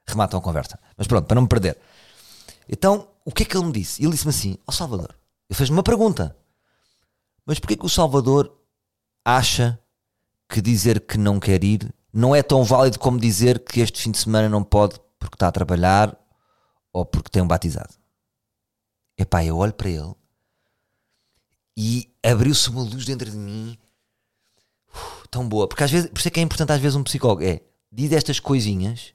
rematam 0.07 0.39
a 0.39 0.43
conversa. 0.43 0.79
Mas 0.97 1.07
pronto, 1.07 1.25
para 1.25 1.35
não 1.35 1.43
me 1.43 1.47
perder. 1.47 1.77
Então, 2.67 3.07
o 3.25 3.31
que 3.31 3.43
é 3.43 3.45
que 3.45 3.55
ele 3.55 3.65
me 3.65 3.71
disse? 3.71 4.03
Ele 4.03 4.11
disse-me 4.11 4.29
assim: 4.29 4.57
Ó 4.59 4.63
oh 4.67 4.71
Salvador, 4.71 5.15
ele 5.49 5.57
fez-me 5.57 5.75
uma 5.75 5.83
pergunta. 5.83 6.35
Mas 7.45 7.59
porquê 7.59 7.75
que 7.75 7.85
o 7.85 7.89
Salvador 7.89 8.55
acha 9.25 9.79
que 10.47 10.61
dizer 10.61 11.01
que 11.01 11.17
não 11.17 11.39
quer 11.39 11.63
ir 11.63 11.93
não 12.13 12.35
é 12.35 12.43
tão 12.43 12.63
válido 12.63 12.99
como 12.99 13.19
dizer 13.19 13.63
que 13.63 13.79
este 13.79 14.01
fim 14.01 14.11
de 14.11 14.17
semana 14.17 14.49
não 14.49 14.63
pode 14.63 14.99
porque 15.17 15.35
está 15.35 15.47
a 15.47 15.51
trabalhar 15.51 16.17
ou 16.91 17.05
porque 17.05 17.29
tem 17.29 17.41
um 17.41 17.47
batizado? 17.47 17.93
Epá, 19.17 19.43
eu 19.45 19.57
olho 19.57 19.73
para 19.73 19.89
ele 19.89 20.13
e 21.77 22.13
abriu-se 22.23 22.69
uma 22.69 22.81
luz 22.81 23.05
dentro 23.05 23.29
de 23.29 23.37
mim 23.37 23.77
Uf, 24.93 25.27
tão 25.29 25.47
boa. 25.47 25.67
Porque 25.67 25.83
às 25.83 25.91
vezes, 25.91 26.09
por 26.09 26.19
isso 26.19 26.27
é 26.27 26.31
que 26.31 26.39
é 26.39 26.43
importante 26.43 26.71
às 26.71 26.79
vezes 26.79 26.95
um 26.95 27.03
psicólogo. 27.03 27.43
É, 27.43 27.61
diz 27.91 28.11
estas 28.11 28.39
coisinhas, 28.39 29.13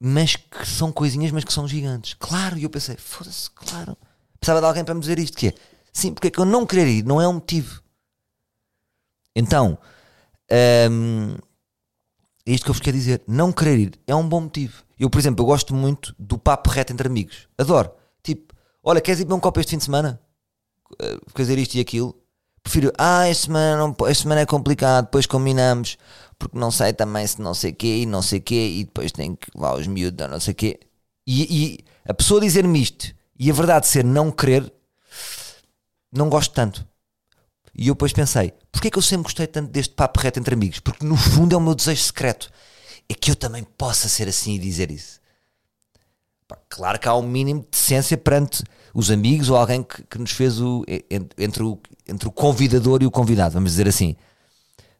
mas 0.00 0.34
que 0.34 0.66
são 0.66 0.90
coisinhas, 0.90 1.30
mas 1.30 1.44
que 1.44 1.52
são 1.52 1.68
gigantes. 1.68 2.14
Claro, 2.14 2.56
e 2.56 2.62
eu 2.62 2.70
pensei, 2.70 2.96
foda-se, 2.96 3.50
claro. 3.50 3.96
Precisava 4.38 4.60
de 4.60 4.66
alguém 4.66 4.84
para 4.84 4.94
me 4.94 5.00
dizer 5.00 5.18
isto, 5.18 5.36
que 5.36 5.48
é, 5.48 5.54
sim, 5.92 6.14
porque 6.14 6.28
é 6.28 6.30
que 6.30 6.38
eu 6.38 6.46
não 6.46 6.64
querer 6.64 6.88
ir 6.88 7.04
não 7.04 7.20
é 7.20 7.28
um 7.28 7.34
motivo. 7.34 7.82
Então, 9.36 9.78
hum, 10.90 11.36
é 12.46 12.52
isto 12.52 12.64
que 12.64 12.70
eu 12.70 12.74
vos 12.74 12.80
quero 12.80 12.96
dizer. 12.96 13.22
Não 13.28 13.52
querer 13.52 13.78
ir 13.78 14.00
é 14.06 14.14
um 14.14 14.26
bom 14.26 14.40
motivo. 14.40 14.82
Eu, 14.98 15.10
por 15.10 15.18
exemplo, 15.18 15.42
eu 15.42 15.46
gosto 15.46 15.74
muito 15.74 16.14
do 16.18 16.38
papo 16.38 16.70
reto 16.70 16.92
entre 16.92 17.06
amigos. 17.06 17.48
Adoro. 17.56 17.90
Tipo, 18.22 18.54
olha, 18.82 19.00
queres 19.00 19.20
ir 19.20 19.24
beber 19.24 19.34
um 19.34 19.40
copo 19.40 19.60
este 19.60 19.70
fim 19.70 19.78
de 19.78 19.84
semana? 19.84 20.20
Fazer 21.28 21.58
isto 21.58 21.74
e 21.74 21.80
aquilo. 21.80 22.16
Prefiro, 22.62 22.92
ah, 22.98 23.26
esta 23.26 23.44
semana, 23.46 23.94
esta 24.06 24.22
semana 24.22 24.40
é 24.42 24.46
complicado, 24.46 25.06
depois 25.06 25.26
combinamos, 25.26 25.96
porque 26.40 26.58
não 26.58 26.70
sei 26.70 26.94
também 26.94 27.26
se 27.26 27.40
não 27.40 27.52
sei 27.52 27.70
quê 27.70 27.98
e 27.98 28.06
não 28.06 28.22
sei 28.22 28.40
quê, 28.40 28.78
e 28.78 28.84
depois 28.84 29.12
tem 29.12 29.36
que 29.36 29.50
lá 29.54 29.74
os 29.76 29.86
miúdos, 29.86 30.26
não 30.28 30.40
sei 30.40 30.54
quê. 30.54 30.80
E, 31.26 31.42
e 31.42 31.78
a 32.08 32.14
pessoa 32.14 32.40
dizer-me 32.40 32.80
isto 32.80 33.14
e 33.38 33.50
a 33.50 33.54
verdade 33.54 33.86
ser 33.86 34.02
não 34.02 34.32
querer, 34.32 34.72
não 36.10 36.30
gosto 36.30 36.54
tanto. 36.54 36.88
E 37.74 37.88
eu 37.88 37.94
depois 37.94 38.14
pensei, 38.14 38.54
porquê 38.72 38.88
é 38.88 38.90
que 38.90 38.96
eu 38.96 39.02
sempre 39.02 39.24
gostei 39.24 39.46
tanto 39.46 39.70
deste 39.70 39.94
papo 39.94 40.18
reto 40.18 40.40
entre 40.40 40.54
amigos? 40.54 40.80
Porque 40.80 41.04
no 41.04 41.14
fundo 41.14 41.54
é 41.54 41.58
o 41.58 41.60
meu 41.60 41.74
desejo 41.74 42.02
secreto. 42.02 42.50
É 43.06 43.14
que 43.14 43.30
eu 43.30 43.36
também 43.36 43.62
possa 43.62 44.08
ser 44.08 44.26
assim 44.26 44.54
e 44.54 44.58
dizer 44.58 44.90
isso. 44.90 45.20
Claro 46.70 46.98
que 46.98 47.06
há 47.06 47.14
um 47.14 47.22
mínimo 47.22 47.60
de 47.60 47.68
decência 47.70 48.16
perante 48.16 48.64
os 48.94 49.10
amigos 49.10 49.50
ou 49.50 49.56
alguém 49.56 49.82
que, 49.82 50.02
que 50.04 50.18
nos 50.18 50.32
fez 50.32 50.58
o 50.58 50.84
entre, 51.38 51.62
o 51.62 51.78
entre 52.08 52.26
o 52.26 52.32
convidador 52.32 53.02
e 53.02 53.06
o 53.06 53.10
convidado, 53.10 53.52
vamos 53.54 53.72
dizer 53.72 53.86
assim. 53.86 54.16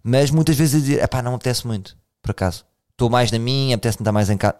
Mas 0.03 0.31
muitas 0.31 0.57
vezes 0.57 0.75
eu 0.75 0.81
dizer, 0.81 1.09
pá, 1.09 1.23
não 1.23 1.35
apetece 1.35 1.67
muito, 1.67 1.97
por 2.23 2.31
acaso. 2.31 2.65
Estou 2.91 3.11
mais 3.11 3.31
na 3.31 3.39
minha, 3.39 3.75
apetece-me 3.77 4.03
estar 4.03 4.13
mais 4.13 4.31
em 4.31 4.37
casa. 4.37 4.59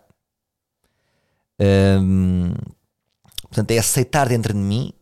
Portanto, 3.43 3.71
é 3.73 3.79
aceitar 3.79 4.29
dentro 4.29 4.53
de 4.53 4.59
mim 4.59 4.93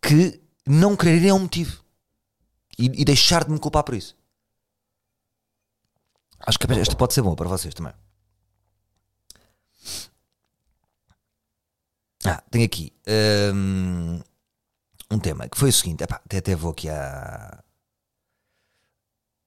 que 0.00 0.40
não 0.66 0.96
querer 0.96 1.28
é 1.28 1.34
um 1.34 1.40
motivo 1.40 1.82
e, 2.78 2.86
e 2.86 3.04
deixar 3.04 3.44
de 3.44 3.50
me 3.50 3.58
culpar 3.58 3.82
por 3.82 3.94
isso. 3.94 4.16
Acho 6.40 6.58
que 6.58 6.72
esta 6.72 6.96
pode 6.96 7.12
ser 7.12 7.22
boa 7.22 7.36
para 7.36 7.48
vocês 7.48 7.74
também. 7.74 7.92
Ah, 12.24 12.42
tenho 12.50 12.64
aqui 12.64 12.92
um, 13.54 14.20
um 15.10 15.18
tema 15.18 15.48
que 15.48 15.58
foi 15.58 15.70
o 15.70 15.72
seguinte: 15.72 16.04
epá, 16.04 16.20
até, 16.24 16.38
até 16.38 16.54
vou 16.54 16.72
aqui, 16.72 16.88
à, 16.88 17.62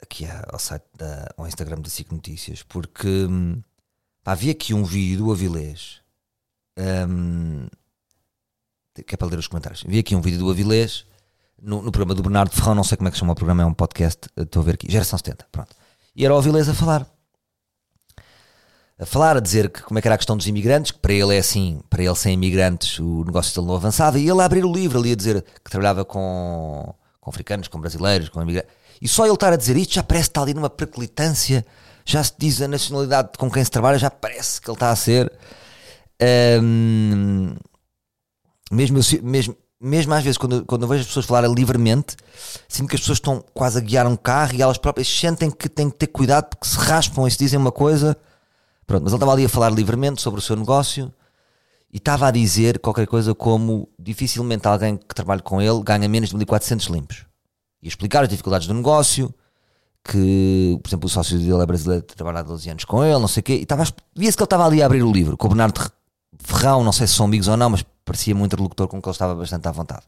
aqui 0.03 0.27
ao 0.47 0.59
site 0.59 0.85
da, 0.95 1.33
ao 1.35 1.47
Instagram 1.47 1.81
da 1.81 1.89
SIC 1.89 2.11
Notícias, 2.11 2.61
porque 2.61 3.07
hum, 3.07 3.61
havia 4.23 4.51
aqui 4.51 4.73
um 4.73 4.83
vídeo 4.83 5.25
do 5.25 5.31
Avilés. 5.31 6.01
Um, 6.77 7.67
que 9.05 9.15
é 9.15 9.17
para 9.17 9.27
ler 9.27 9.39
os 9.39 9.47
comentários. 9.47 9.83
Vi 9.87 9.99
aqui 9.99 10.15
um 10.15 10.21
vídeo 10.21 10.39
do 10.39 10.49
Avilés 10.49 11.05
no, 11.59 11.81
no, 11.81 11.91
programa 11.91 12.13
do 12.13 12.21
Bernardo 12.21 12.53
Ferrão, 12.53 12.75
não 12.75 12.83
sei 12.83 12.97
como 12.97 13.07
é 13.07 13.11
que 13.11 13.17
chama 13.17 13.33
o 13.33 13.35
programa, 13.35 13.63
é 13.63 13.65
um 13.65 13.73
podcast, 13.73 14.27
estou 14.37 14.61
a 14.61 14.65
ver 14.65 14.75
aqui, 14.75 14.91
Geração 14.91 15.17
70, 15.17 15.47
pronto. 15.51 15.75
E 16.15 16.25
era 16.25 16.33
o 16.33 16.37
Avilés 16.37 16.67
a 16.69 16.73
falar. 16.73 17.07
A 18.99 19.05
falar, 19.05 19.37
a 19.37 19.39
dizer 19.39 19.69
que 19.71 19.81
como 19.81 19.97
é 19.97 20.01
que 20.01 20.07
era 20.07 20.15
a 20.15 20.17
questão 20.17 20.37
dos 20.37 20.45
imigrantes, 20.45 20.91
que 20.91 20.99
para 20.99 21.13
ele 21.13 21.35
é 21.35 21.39
assim, 21.39 21.81
para 21.89 22.03
ele 22.03 22.15
sem 22.15 22.33
imigrantes 22.33 22.99
o 22.99 23.23
negócio 23.23 23.55
dele 23.55 23.67
não 23.67 23.75
avançava, 23.75 24.19
e 24.19 24.29
ele 24.29 24.41
a 24.41 24.45
abrir 24.45 24.63
o 24.63 24.71
livro 24.71 24.99
ali 24.99 25.13
a 25.13 25.15
dizer 25.15 25.41
que 25.63 25.71
trabalhava 25.71 26.05
com, 26.05 26.93
com 27.19 27.29
africanos, 27.29 27.67
com 27.67 27.79
brasileiros, 27.79 28.29
com 28.29 28.41
imigrantes. 28.41 28.71
E 29.03 29.07
só 29.09 29.25
ele 29.25 29.33
estar 29.33 29.51
a 29.51 29.57
dizer 29.57 29.75
isto 29.75 29.95
já 29.95 30.01
parece 30.01 30.29
estar 30.29 30.43
ali 30.43 30.53
numa 30.53 30.69
perclitância, 30.69 31.65
já 32.05 32.23
se 32.23 32.31
diz 32.37 32.61
a 32.61 32.69
nacionalidade 32.69 33.31
com 33.37 33.51
quem 33.51 33.61
se 33.61 33.69
trabalha, 33.69 33.99
já 33.99 34.09
parece 34.09 34.61
que 34.61 34.69
ele 34.69 34.77
está 34.77 34.91
a 34.91 34.95
ser. 34.95 35.29
Um, 36.63 37.53
mesmo, 38.71 38.99
mesmo, 39.21 39.57
mesmo 39.77 40.13
às 40.13 40.23
vezes, 40.23 40.37
quando, 40.37 40.63
quando 40.65 40.83
eu 40.83 40.87
vejo 40.87 41.01
as 41.01 41.07
pessoas 41.07 41.25
falarem 41.25 41.53
livremente, 41.53 42.15
sinto 42.69 42.87
que 42.87 42.95
as 42.95 43.01
pessoas 43.01 43.17
estão 43.17 43.43
quase 43.53 43.77
a 43.77 43.81
guiar 43.81 44.07
um 44.07 44.15
carro 44.15 44.55
e 44.55 44.61
elas 44.61 44.77
próprias 44.77 45.09
sentem 45.09 45.51
que 45.51 45.67
têm 45.67 45.89
que 45.89 45.97
ter 45.97 46.07
cuidado 46.07 46.45
porque 46.45 46.65
se 46.65 46.77
raspam 46.77 47.27
e 47.27 47.31
se 47.31 47.37
dizem 47.37 47.59
uma 47.59 47.73
coisa. 47.73 48.15
Pronto, 48.87 49.03
mas 49.03 49.11
ele 49.11 49.17
estava 49.17 49.33
ali 49.33 49.43
a 49.43 49.49
falar 49.49 49.69
livremente 49.69 50.21
sobre 50.21 50.39
o 50.39 50.41
seu 50.41 50.55
negócio 50.55 51.13
e 51.91 51.97
estava 51.97 52.29
a 52.29 52.31
dizer 52.31 52.79
qualquer 52.79 53.05
coisa 53.05 53.35
como 53.35 53.89
dificilmente 53.99 54.65
alguém 54.65 54.95
que 54.95 55.13
trabalha 55.13 55.41
com 55.41 55.61
ele 55.61 55.83
ganha 55.83 56.07
menos 56.07 56.29
de 56.29 56.37
1400 56.37 56.87
limpos. 56.87 57.32
E 57.83 57.87
explicar 57.89 58.23
as 58.23 58.29
dificuldades 58.29 58.65
do 58.65 58.73
negócio, 58.73 59.33
que, 60.03 60.79
por 60.81 60.89
exemplo, 60.89 61.05
o 61.05 61.09
sócio 61.09 61.37
dele 61.37 61.61
é 61.61 61.65
brasileiro, 61.65 62.01
trabalha 62.03 62.39
há 62.39 62.43
12 62.43 62.69
anos 62.69 62.85
com 62.85 63.03
ele, 63.03 63.19
não 63.19 63.27
sei 63.27 63.41
o 63.41 63.43
quê. 63.43 63.55
E 63.55 63.63
estava, 63.63 63.83
via-se 64.15 64.37
que 64.37 64.41
ele 64.41 64.45
estava 64.45 64.65
ali 64.65 64.81
a 64.81 64.85
abrir 64.85 65.03
o 65.03 65.11
livro 65.11 65.35
com 65.35 65.47
o 65.47 65.49
Bernardo 65.49 65.91
Ferrão, 66.39 66.81
não 66.81 66.93
sei 66.93 67.07
se 67.07 67.13
são 67.13 67.25
amigos 67.25 67.49
ou 67.49 67.57
não, 67.57 67.69
mas 67.69 67.83
parecia 68.05 68.33
um 68.33 68.45
interlocutor 68.45 68.87
com 68.87 69.01
que 69.01 69.07
ele 69.07 69.13
estava 69.13 69.35
bastante 69.35 69.67
à 69.67 69.71
vontade. 69.71 70.03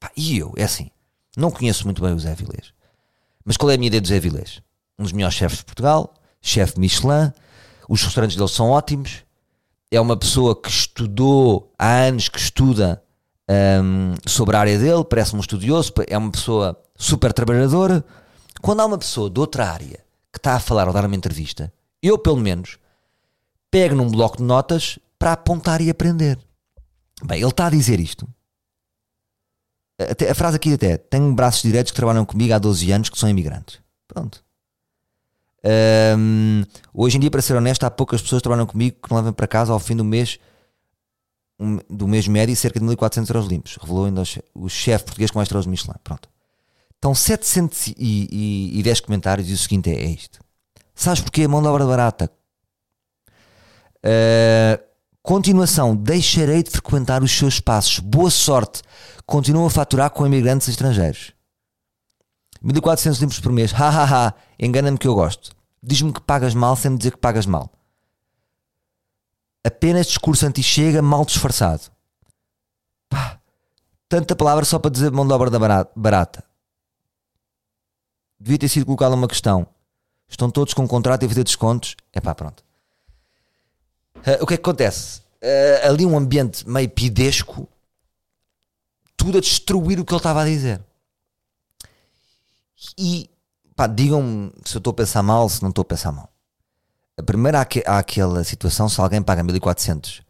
Pá, 0.00 0.10
e 0.16 0.36
eu, 0.36 0.52
é 0.56 0.64
assim, 0.64 0.90
não 1.36 1.50
conheço 1.50 1.84
muito 1.84 2.02
bem 2.02 2.12
o 2.12 2.18
Zé 2.18 2.34
Vilés. 2.34 2.72
Mas 3.44 3.56
qual 3.56 3.70
é 3.70 3.74
a 3.74 3.78
minha 3.78 3.86
ideia 3.86 4.00
do 4.00 4.08
Zé 4.08 4.18
Vilés? 4.18 4.60
Um 4.98 5.04
dos 5.04 5.12
melhores 5.12 5.36
chefes 5.36 5.58
de 5.58 5.64
Portugal, 5.64 6.12
chefe 6.42 6.78
Michelin, 6.80 7.32
os 7.88 8.02
restaurantes 8.02 8.36
dele 8.36 8.48
são 8.48 8.70
ótimos, 8.70 9.24
é 9.90 10.00
uma 10.00 10.16
pessoa 10.16 10.60
que 10.60 10.68
estudou 10.68 11.72
há 11.78 12.02
anos, 12.02 12.28
que 12.28 12.38
estuda 12.38 13.02
um, 13.50 14.14
sobre 14.26 14.56
a 14.56 14.60
área 14.60 14.78
dele, 14.78 15.04
parece 15.04 15.34
um 15.34 15.40
estudioso, 15.40 15.92
é 16.06 16.16
uma 16.16 16.30
pessoa 16.30 16.80
super 16.96 17.32
trabalhadora. 17.32 18.04
Quando 18.60 18.80
há 18.80 18.86
uma 18.86 18.98
pessoa 18.98 19.28
de 19.28 19.40
outra 19.40 19.68
área 19.68 19.98
que 20.32 20.38
está 20.38 20.54
a 20.54 20.60
falar 20.60 20.86
ou 20.86 20.94
dar 20.94 21.04
uma 21.04 21.16
entrevista, 21.16 21.72
eu 22.00 22.16
pelo 22.16 22.36
menos 22.36 22.78
pego 23.70 23.94
num 23.94 24.08
bloco 24.08 24.36
de 24.36 24.44
notas 24.44 24.98
para 25.18 25.32
apontar 25.32 25.80
e 25.80 25.90
aprender. 25.90 26.38
Bem, 27.24 27.40
ele 27.40 27.50
está 27.50 27.66
a 27.66 27.70
dizer 27.70 27.98
isto. 27.98 28.28
Até, 29.98 30.30
a 30.30 30.34
frase 30.34 30.56
aqui 30.56 30.72
até: 30.72 30.96
tenho 30.96 31.34
braços 31.34 31.62
direitos 31.62 31.90
que 31.90 31.96
trabalham 31.96 32.24
comigo 32.24 32.54
há 32.54 32.58
12 32.58 32.90
anos 32.92 33.08
que 33.08 33.18
são 33.18 33.28
imigrantes. 33.28 33.80
Pronto. 34.06 34.42
Um, 36.16 36.64
hoje 36.94 37.16
em 37.16 37.20
dia, 37.20 37.30
para 37.30 37.42
ser 37.42 37.54
honesto, 37.54 37.84
há 37.84 37.90
poucas 37.90 38.22
pessoas 38.22 38.40
que 38.40 38.44
trabalham 38.44 38.66
comigo 38.66 38.96
que 39.02 39.10
não 39.10 39.18
levam 39.18 39.32
para 39.32 39.46
casa 39.46 39.72
ao 39.72 39.78
fim 39.78 39.94
do 39.94 40.04
mês 40.04 40.38
um, 41.60 41.78
do 41.88 42.08
mês 42.08 42.26
médio 42.26 42.56
cerca 42.56 42.80
de 42.80 42.86
1400 42.86 43.30
euros 43.30 43.48
limpos. 43.48 43.76
Revelou 43.80 44.06
ainda 44.06 44.22
o 44.54 44.68
chefe 44.68 45.04
português 45.04 45.30
com 45.30 45.38
mais 45.38 45.46
estrelas 45.46 45.66
Michelin. 45.66 45.94
Pronto. 46.02 46.28
Então, 46.98 47.14
710 47.14 49.00
comentários 49.00 49.48
e 49.48 49.52
o 49.52 49.58
seguinte 49.58 49.90
é, 49.90 49.94
é 49.94 50.10
isto. 50.10 50.40
Sabes 50.94 51.20
porquê? 51.20 51.46
Mão 51.46 51.62
de 51.62 51.68
obra 51.68 51.86
barata. 51.86 52.30
Uh, 54.04 54.90
Continuação, 55.22 55.94
deixarei 55.94 56.62
de 56.62 56.70
frequentar 56.70 57.22
os 57.22 57.30
seus 57.30 57.54
espaços. 57.54 57.98
Boa 57.98 58.30
sorte. 58.30 58.82
Continuo 59.26 59.66
a 59.66 59.70
faturar 59.70 60.10
com 60.10 60.26
imigrantes 60.26 60.66
estrangeiros. 60.66 61.32
1400 62.62 63.20
limpos 63.20 63.38
por 63.38 63.52
mês. 63.52 63.72
Ha 63.72 63.88
ha 63.88 64.04
ha. 64.04 64.34
Engana-me 64.58 64.96
que 64.96 65.06
eu 65.06 65.14
gosto. 65.14 65.52
Diz-me 65.82 66.12
que 66.12 66.20
pagas 66.22 66.54
mal 66.54 66.74
sem 66.74 66.90
me 66.90 66.98
dizer 66.98 67.12
que 67.12 67.18
pagas 67.18 67.46
mal. 67.46 67.70
Apenas 69.64 70.06
discurso 70.06 70.46
anti-chega, 70.46 71.02
mal 71.02 71.24
disfarçado. 71.24 71.82
Pá, 73.08 73.38
tanta 74.08 74.34
palavra 74.34 74.64
só 74.64 74.78
para 74.78 74.90
dizer 74.90 75.10
mão 75.10 75.26
de 75.26 75.32
obra 75.32 75.50
barata. 75.94 76.44
Devia 78.38 78.58
ter 78.58 78.68
sido 78.68 78.86
colocada 78.86 79.14
uma 79.14 79.28
questão. 79.28 79.66
Estão 80.28 80.50
todos 80.50 80.72
com 80.72 80.88
contrato 80.88 81.22
e 81.22 81.26
a 81.26 81.28
fazer 81.28 81.44
descontos? 81.44 81.96
É 82.12 82.20
pá, 82.20 82.34
pronto. 82.34 82.64
Uh, 84.16 84.42
o 84.42 84.46
que 84.46 84.54
é 84.54 84.56
que 84.56 84.62
acontece? 84.62 85.20
Uh, 85.42 85.88
ali 85.88 86.06
um 86.06 86.16
ambiente 86.16 86.66
meio 86.68 86.88
pidesco, 86.88 87.68
tudo 89.16 89.38
a 89.38 89.40
destruir 89.40 90.00
o 90.00 90.04
que 90.04 90.12
ele 90.12 90.18
estava 90.18 90.42
a 90.42 90.46
dizer. 90.46 90.80
E 92.96 93.28
pá, 93.76 93.86
digam-me 93.86 94.52
se 94.64 94.76
eu 94.76 94.78
estou 94.78 94.92
a 94.92 94.94
pensar 94.94 95.22
mal, 95.22 95.48
se 95.48 95.62
não 95.62 95.68
estou 95.68 95.82
a 95.82 95.86
pensar 95.86 96.12
mal. 96.12 96.29
A 97.20 97.22
primeira 97.22 97.60
há, 97.60 97.98
aquela 97.98 98.42
situação, 98.42 98.88
se 98.88 98.98
alguém 98.98 99.20
paga 99.20 99.42
1400 99.42 100.22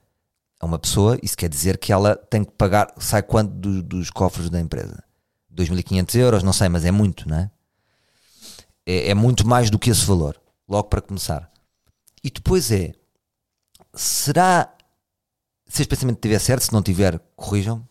a 0.59 0.67
uma 0.67 0.77
pessoa, 0.77 1.17
isso 1.23 1.37
quer 1.37 1.49
dizer 1.49 1.79
que 1.79 1.93
ela 1.93 2.17
tem 2.17 2.43
que 2.43 2.51
pagar, 2.51 2.93
sai 2.99 3.23
quanto 3.23 3.53
do, 3.53 3.81
dos 3.81 4.11
cofres 4.11 4.51
da 4.51 4.59
empresa? 4.59 5.01
2.500 5.55 6.15
euros, 6.17 6.43
não 6.43 6.53
sei, 6.53 6.69
mas 6.69 6.85
é 6.85 6.91
muito, 6.91 7.29
não 7.29 7.37
é? 7.37 7.51
é? 8.85 9.11
É 9.11 9.15
muito 9.15 9.47
mais 9.47 9.71
do 9.71 9.79
que 9.79 9.89
esse 9.89 10.05
valor, 10.05 10.37
logo 10.69 10.89
para 10.89 11.01
começar. 11.01 11.49
E 12.25 12.29
depois 12.31 12.73
é, 12.73 12.93
será. 13.95 14.69
Se 15.69 15.83
este 15.83 15.91
pensamento 15.91 16.17
estiver 16.17 16.41
certo, 16.41 16.65
se 16.65 16.73
não 16.73 16.83
tiver, 16.83 17.21
corrijam. 17.37 17.87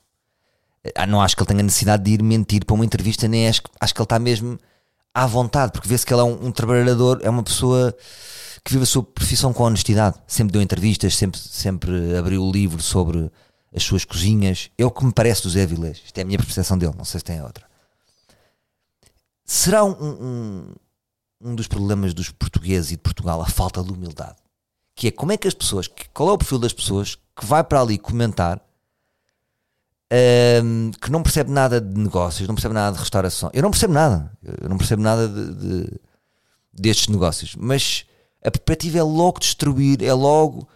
Ah, 0.93 1.07
não 1.07 1.21
acho 1.21 1.37
que 1.37 1.41
ele 1.41 1.47
tenha 1.47 1.63
necessidade 1.63 2.03
de 2.03 2.11
ir 2.11 2.21
mentir 2.21 2.65
para 2.65 2.73
uma 2.73 2.83
entrevista, 2.83 3.29
nem 3.29 3.47
acho, 3.47 3.61
acho 3.79 3.93
que 3.93 4.01
ele 4.01 4.05
está 4.05 4.19
mesmo 4.19 4.59
à 5.13 5.25
vontade, 5.25 5.71
porque 5.71 5.87
vê-se 5.87 6.05
que 6.05 6.13
ele 6.13 6.21
é 6.21 6.25
um, 6.25 6.47
um, 6.47 6.51
trabalhador, 6.51 7.19
é 7.23 7.29
uma 7.29 7.43
pessoa 7.43 7.95
que 8.63 8.71
vive 8.71 8.83
a 8.83 8.85
sua 8.87 9.03
profissão 9.03 9.53
com 9.53 9.63
honestidade. 9.63 10.17
Sempre 10.27 10.53
deu 10.53 10.61
entrevistas, 10.61 11.15
sempre, 11.15 11.39
sempre 11.39 12.15
abriu 12.17 12.43
o 12.43 12.51
livro 12.51 12.81
sobre 12.81 13.31
as 13.73 13.83
suas 13.83 14.03
cozinhas. 14.05 14.69
É 14.77 14.85
o 14.85 14.91
que 14.91 15.05
me 15.05 15.11
parece 15.13 15.43
do 15.43 15.49
Zé 15.49 15.65
Vilés. 15.65 16.01
Isto 16.05 16.17
é 16.17 16.21
a 16.21 16.25
minha 16.25 16.37
percepção 16.39 16.77
dele, 16.77 16.93
não 16.97 17.05
sei 17.05 17.19
se 17.19 17.25
tem 17.25 17.41
outra. 17.41 17.65
Será 19.45 19.83
um, 19.83 19.91
um, 19.91 20.75
um 21.41 21.55
dos 21.55 21.67
problemas 21.67 22.13
dos 22.13 22.29
portugueses 22.29 22.91
e 22.91 22.95
de 22.95 23.01
Portugal, 23.01 23.41
a 23.41 23.47
falta 23.47 23.83
de 23.83 23.91
humildade. 23.91 24.35
Que 24.95 25.07
é 25.07 25.11
como 25.11 25.31
é 25.31 25.37
que 25.37 25.47
as 25.47 25.53
pessoas, 25.53 25.89
qual 26.13 26.29
é 26.29 26.33
o 26.33 26.37
perfil 26.37 26.59
das 26.59 26.73
pessoas 26.73 27.15
que 27.35 27.45
vai 27.45 27.63
para 27.63 27.81
ali 27.81 27.97
comentar 27.97 28.61
ahm, 30.11 30.91
que 31.01 31.09
não 31.09 31.23
percebe 31.23 31.51
nada 31.51 31.79
de 31.79 31.99
negócios, 31.99 32.47
não 32.47 32.55
percebe 32.55 32.73
nada 32.73 32.93
de 32.95 32.99
restauração. 32.99 33.49
Eu 33.53 33.61
não 33.63 33.71
percebo 33.71 33.93
nada, 33.93 34.31
eu 34.61 34.69
não 34.69 34.77
percebo 34.77 35.01
nada 35.01 35.27
de, 35.27 35.55
de- 35.55 36.01
destes 36.73 37.07
negócios, 37.07 37.55
mas 37.55 38.05
a 38.43 38.51
perspectiva 38.51 38.99
é 38.99 39.03
logo 39.03 39.39
destruir, 39.39 40.01
é 40.01 40.13
logo 40.13 40.67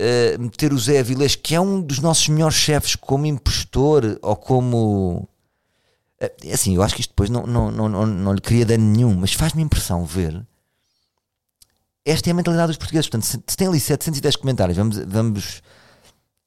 eh, 0.00 0.38
meter 0.38 0.72
o 0.72 0.78
Zé 0.78 1.00
Avilés, 1.00 1.34
que 1.34 1.56
é 1.56 1.60
um 1.60 1.80
dos 1.80 1.98
nossos 1.98 2.28
melhores 2.28 2.56
chefes, 2.56 2.94
como 2.94 3.26
impostor 3.26 4.16
ou 4.22 4.36
como. 4.36 5.28
É 6.20 6.52
assim, 6.52 6.76
eu 6.76 6.82
acho 6.82 6.94
que 6.94 7.00
isto 7.00 7.10
depois 7.10 7.28
não, 7.28 7.46
não, 7.46 7.70
não, 7.70 7.88
não, 7.88 8.06
não 8.06 8.32
lhe 8.32 8.40
queria 8.40 8.64
dano 8.64 8.84
nenhum, 8.84 9.14
mas 9.16 9.32
faz-me 9.32 9.62
impressão 9.62 10.04
ver. 10.04 10.46
Esta 12.04 12.30
é 12.30 12.32
a 12.32 12.34
mentalidade 12.34 12.68
dos 12.68 12.76
portugueses. 12.76 13.08
Portanto, 13.08 13.26
se, 13.26 13.42
se 13.44 13.56
tem 13.56 13.66
ali 13.66 13.80
710 13.80 14.36
comentários, 14.36 14.76
vamos, 14.76 14.98
vamos, 14.98 15.62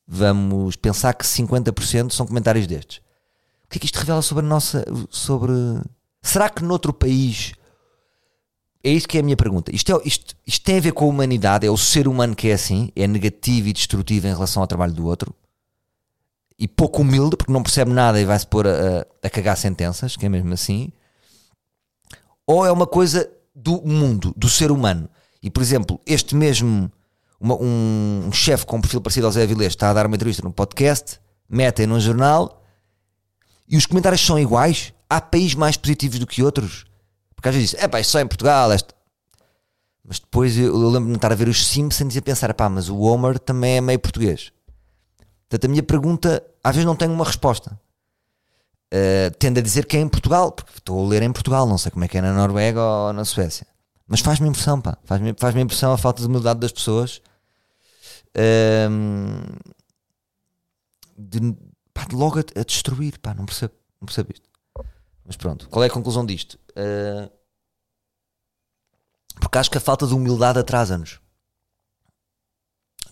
vamos 0.08 0.76
pensar 0.78 1.14
que 1.14 1.26
50% 1.26 2.12
são 2.12 2.26
comentários 2.26 2.68
destes. 2.68 3.00
O 3.66 3.70
que 3.70 3.78
é 3.78 3.80
que 3.80 3.86
isto 3.86 4.00
revela 4.00 4.22
sobre 4.22 4.46
a 4.46 4.48
nossa. 4.48 4.86
Sobre. 5.10 5.54
Será 6.22 6.50
que 6.50 6.64
noutro 6.64 6.94
país. 6.94 7.54
É 8.84 8.90
isto 8.90 9.08
que 9.08 9.18
é 9.18 9.22
a 9.22 9.24
minha 9.24 9.38
pergunta. 9.38 9.74
Isto, 9.74 9.96
é, 9.96 10.02
isto, 10.08 10.36
isto 10.46 10.64
tem 10.64 10.78
a 10.78 10.82
ver 10.82 10.92
com 10.92 11.06
a 11.06 11.08
humanidade, 11.08 11.68
é 11.68 11.70
o 11.70 11.78
ser 11.78 12.08
humano 12.08 12.36
que 12.36 12.50
é 12.50 12.54
assim, 12.54 12.92
é 12.96 13.06
negativo 13.08 13.68
e 13.68 13.74
destrutivo 13.74 14.28
em 14.28 14.34
relação 14.34 14.62
ao 14.62 14.68
trabalho 14.68 14.94
do 14.94 15.06
outro 15.06 15.36
e 16.62 16.68
pouco 16.68 17.02
humilde 17.02 17.36
porque 17.36 17.52
não 17.52 17.64
percebe 17.64 17.92
nada 17.92 18.22
e 18.22 18.26
vai-se 18.26 18.46
pôr 18.46 18.68
a, 18.68 19.06
a, 19.24 19.30
cagar 19.32 19.58
sentenças, 19.58 20.16
que 20.16 20.28
é 20.28 20.30
mesmo 20.30 20.54
assim, 20.54 20.92
ou 22.46 22.64
é 22.64 22.72
uma 22.72 22.86
coisa 22.86 23.28
do 23.56 23.82
mundo, 23.82 24.32
do 24.38 24.48
ser 24.48 24.72
humano. 24.72 25.10
E 25.42 25.50
por 25.50 25.64
exemplo, 25.64 26.00
este 26.06 26.36
mesmo 26.36 26.92
uma- 27.40 27.56
um, 27.56 28.26
um 28.28 28.32
chefe 28.32 28.64
com 28.66 28.78
um 28.78 28.82
perfil 28.82 29.02
parecido 29.02 29.26
ao 29.26 29.32
Zé 29.32 29.42
Avilés 29.42 29.74
está 29.74 29.90
a 29.90 29.94
dar 29.94 30.06
uma 30.06 30.16
entrevista 30.16 30.44
num 30.44 30.52
podcast, 30.52 31.20
metem 31.50 31.88
num 31.88 32.00
jornal 32.00 32.64
e 33.68 33.76
os 33.76 33.88
comentários 33.88 34.22
são 34.22 34.38
iguais. 34.38 34.94
Há 35.10 35.20
países 35.20 35.56
mais 35.56 35.76
positivos 35.78 36.20
do 36.20 36.28
que 36.28 36.44
outros. 36.44 36.86
Porque 37.42 37.50
às 37.50 37.56
vezes 37.56 37.72
dizem, 37.72 37.84
é 37.84 37.88
pá, 37.88 38.00
isto 38.00 38.12
só 38.12 38.20
em 38.20 38.28
Portugal. 38.28 38.72
Este... 38.72 38.94
Mas 40.06 40.20
depois 40.20 40.56
eu, 40.56 40.66
eu 40.66 40.90
lembro-me 40.90 41.14
de 41.14 41.18
estar 41.18 41.32
a 41.32 41.36
ver 41.36 41.48
os 41.48 41.66
Simpsons 41.66 42.16
e 42.16 42.20
a 42.20 42.22
pensar, 42.22 42.54
pá, 42.54 42.70
mas 42.70 42.88
o 42.88 43.00
Homer 43.00 43.40
também 43.40 43.78
é 43.78 43.82
meio 43.82 43.98
português. 43.98 44.52
Portanto, 45.50 45.66
a 45.66 45.68
minha 45.68 45.82
pergunta, 45.82 46.44
às 46.64 46.76
vezes 46.76 46.86
não 46.86 46.96
tenho 46.96 47.12
uma 47.12 47.26
resposta. 47.26 47.80
Uh, 48.94 49.36
tendo 49.40 49.58
a 49.58 49.62
dizer 49.62 49.88
que 49.88 49.98
é 49.98 50.02
em 50.02 50.08
Portugal, 50.08 50.52
porque 50.52 50.72
estou 50.78 51.04
a 51.04 51.10
ler 51.10 51.24
em 51.24 51.32
Portugal, 51.32 51.66
não 51.66 51.80
sei 51.80 51.92
como 51.92 52.06
é 52.06 52.08
que 52.08 52.18
é 52.18 52.22
na 52.22 52.32
Noruega 52.32 52.80
ou 52.80 53.14
na 53.14 53.26
Suécia. 53.26 53.66
Mas 54.08 54.20
faz-me 54.20 54.48
impressão, 54.48 54.80
pá. 54.80 54.98
Faz-me 55.04 55.34
faz 55.36 55.56
impressão 55.56 55.94
a 55.94 55.98
falta 55.98 56.22
de 56.22 56.28
humildade 56.28 56.60
das 56.60 56.72
pessoas. 56.72 57.22
Ahm, 58.38 59.42
de, 61.18 61.56
pá, 61.92 62.06
de 62.06 62.16
logo 62.16 62.38
a, 62.38 62.44
a 62.60 62.64
destruir, 62.64 63.18
pá, 63.18 63.34
não 63.34 63.46
percebo, 63.46 63.74
não 64.00 64.06
percebo 64.06 64.32
isto. 64.32 64.51
Mas 65.26 65.36
pronto, 65.36 65.70
qual 65.70 65.84
é 65.84 65.88
a 65.88 65.92
conclusão 65.92 66.26
disto? 66.26 66.60
Uh, 66.72 67.30
porque 69.40 69.58
acho 69.58 69.72
que 69.72 69.78
a 69.78 69.82
falta 69.82 70.06
de 70.06 70.14
humildade 70.14 70.60
atrasa-nos. 70.60 71.20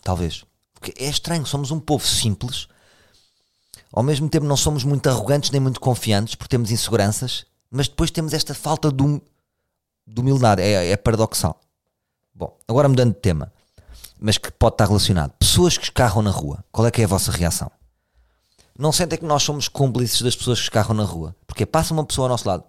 Talvez. 0.04 0.44
Porque 0.74 0.94
é 0.98 1.10
estranho, 1.10 1.46
somos 1.46 1.72
um 1.72 1.80
povo 1.80 2.06
simples, 2.06 2.68
ao 3.92 4.04
mesmo 4.04 4.30
tempo 4.30 4.46
não 4.46 4.56
somos 4.56 4.84
muito 4.84 5.08
arrogantes 5.10 5.52
nem 5.52 5.60
muito 5.60 5.80
confiantes, 5.80 6.36
porque 6.36 6.50
temos 6.50 6.72
inseguranças, 6.72 7.46
mas 7.70 7.88
depois 7.88 8.12
temos 8.12 8.34
esta 8.34 8.54
falta 8.54 8.92
de, 8.92 9.04
hum- 9.04 9.22
de 10.08 10.22
humildade. 10.22 10.62
É, 10.62 10.92
é 10.92 10.98
paradoxal. 10.98 11.60
Bom, 12.34 12.58
agora 12.68 12.88
mudando 12.88 13.14
de 13.14 13.20
tema, 13.20 13.52
mas 14.20 14.38
que 14.38 14.52
pode 14.52 14.76
estar 14.76 14.86
relacionado. 14.88 15.32
Pessoas 15.38 15.78
que 15.78 15.84
escarram 15.84 16.22
na 16.22 16.32
rua, 16.32 16.64
qual 16.72 16.88
é 16.88 16.92
que 16.92 17.02
é 17.02 17.06
a 17.06 17.08
vossa 17.08 17.32
reação? 17.32 17.70
Não 18.80 18.94
sentem 18.94 19.20
que 19.20 19.26
nós 19.26 19.44
somos 19.44 19.68
cúmplices 19.68 20.22
das 20.22 20.36
pessoas 20.38 20.58
que 20.60 20.64
escarram 20.64 20.96
na 20.96 21.04
rua? 21.04 21.36
Porque 21.46 21.66
passa 21.66 21.94
uma 21.94 22.06
pessoa 22.06 22.26
ao 22.26 22.30
nosso 22.30 22.48
lado. 22.48 22.64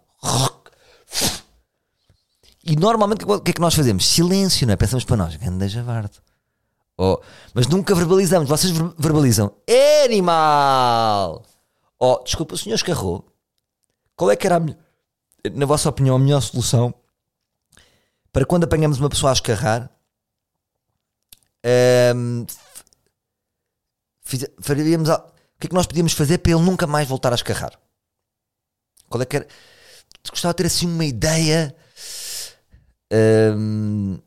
E 2.64 2.74
normalmente 2.74 3.24
o 3.24 3.40
que 3.40 3.52
é 3.52 3.54
que 3.54 3.60
nós 3.60 3.74
fazemos? 3.74 4.06
Silêncio, 4.08 4.66
não 4.66 4.74
é? 4.74 4.76
Pensamos 4.76 5.04
para 5.04 5.16
nós, 5.16 5.36
ganda 5.36 5.68
javarde. 5.68 6.20
Oh, 6.98 7.18
mas 7.54 7.66
nunca 7.68 7.94
verbalizamos. 7.94 8.48
Vocês 8.48 8.72
ver- 8.72 8.92
verbalizam. 8.98 9.54
É 9.66 10.04
animal! 10.04 11.44
Oh, 11.98 12.20
desculpa, 12.24 12.54
o 12.54 12.58
senhor 12.58 12.74
escarrou. 12.74 13.24
Qual 14.16 14.30
é 14.32 14.36
que 14.36 14.46
era, 14.46 14.56
a, 14.56 15.50
na 15.54 15.64
vossa 15.64 15.88
opinião, 15.88 16.16
a 16.16 16.18
melhor 16.18 16.40
solução 16.42 16.92
para 18.32 18.44
quando 18.44 18.64
apanhamos 18.64 18.98
uma 18.98 19.08
pessoa 19.08 19.30
a 19.30 19.32
escarrar? 19.32 19.88
F- 21.64 22.56
fize- 24.22 24.52
faríamos 24.60 25.08
que 25.60 25.66
é 25.66 25.68
que 25.68 25.74
nós 25.74 25.86
podíamos 25.86 26.12
fazer 26.12 26.38
para 26.38 26.52
ele 26.52 26.62
nunca 26.62 26.86
mais 26.86 27.06
voltar 27.06 27.32
a 27.32 27.34
escarrar? 27.36 27.78
Qual 29.08 29.20
é 29.22 29.26
que 29.26 29.36
era? 29.36 29.48
Gostava 30.28 30.52
de 30.54 30.56
ter 30.58 30.66
assim 30.66 30.86
uma 30.86 31.04
ideia. 31.04 31.74
Ahm, 33.12 34.18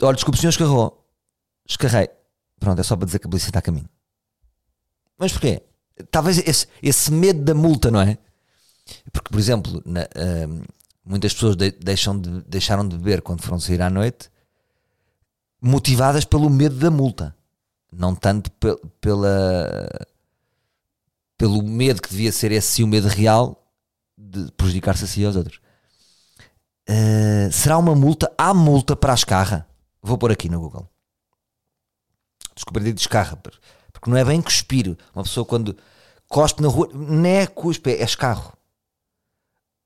Olha, 0.00 0.14
desculpe, 0.14 0.38
o 0.38 0.40
senhor 0.40 0.50
escarrou. 0.50 1.04
Escarrei. 1.68 2.08
Pronto, 2.60 2.80
é 2.80 2.84
só 2.84 2.96
para 2.96 3.06
dizer 3.06 3.18
que 3.18 3.26
a 3.26 3.30
polícia 3.30 3.48
está 3.48 3.58
a 3.58 3.62
caminho. 3.62 3.88
Mas 5.18 5.32
porquê? 5.32 5.62
Talvez 6.10 6.38
esse, 6.46 6.66
esse 6.80 7.10
medo 7.10 7.42
da 7.42 7.54
multa, 7.54 7.90
não 7.90 8.00
é? 8.00 8.16
Porque, 9.12 9.28
por 9.30 9.38
exemplo, 9.38 9.82
na, 9.84 10.02
ahm, 10.14 10.62
muitas 11.04 11.34
pessoas 11.34 11.56
de- 11.56 11.72
deixam 11.72 12.18
de, 12.20 12.42
deixaram 12.42 12.86
de 12.86 12.96
beber 12.96 13.22
quando 13.22 13.42
foram 13.42 13.58
sair 13.58 13.82
à 13.82 13.90
noite 13.90 14.30
motivadas 15.60 16.24
pelo 16.24 16.48
medo 16.48 16.76
da 16.76 16.90
multa. 16.90 17.36
Não 17.90 18.14
tanto 18.14 18.50
pe- 18.52 18.76
pela, 19.00 19.88
pelo 21.36 21.62
medo 21.62 22.02
que 22.02 22.10
devia 22.10 22.30
ser 22.32 22.52
esse 22.52 22.68
sim 22.68 22.82
o 22.84 22.86
medo 22.86 23.08
real 23.08 23.64
de 24.16 24.50
prejudicar-se 24.52 25.04
a 25.04 25.06
si 25.06 25.20
e 25.22 25.24
aos 25.24 25.36
outros. 25.36 25.60
Uh, 26.88 27.52
será 27.52 27.78
uma 27.78 27.94
multa? 27.94 28.32
Há 28.36 28.52
multa 28.52 28.96
para 28.96 29.12
a 29.12 29.14
escarra? 29.14 29.68
Vou 30.02 30.18
pôr 30.18 30.32
aqui 30.32 30.48
no 30.48 30.60
Google. 30.60 30.88
Desculpa, 32.54 32.80
dizer 32.80 32.92
descarra, 32.92 33.36
por- 33.36 33.58
porque 33.92 34.10
não 34.10 34.16
é 34.16 34.24
bem 34.24 34.40
cuspir. 34.42 34.96
Uma 35.14 35.22
pessoa 35.24 35.46
quando 35.46 35.76
cospe 36.28 36.62
na 36.62 36.68
rua, 36.68 36.88
não 36.92 37.24
é 37.26 37.46
cuspe, 37.46 37.90
é 37.90 38.02
escarro. 38.02 38.52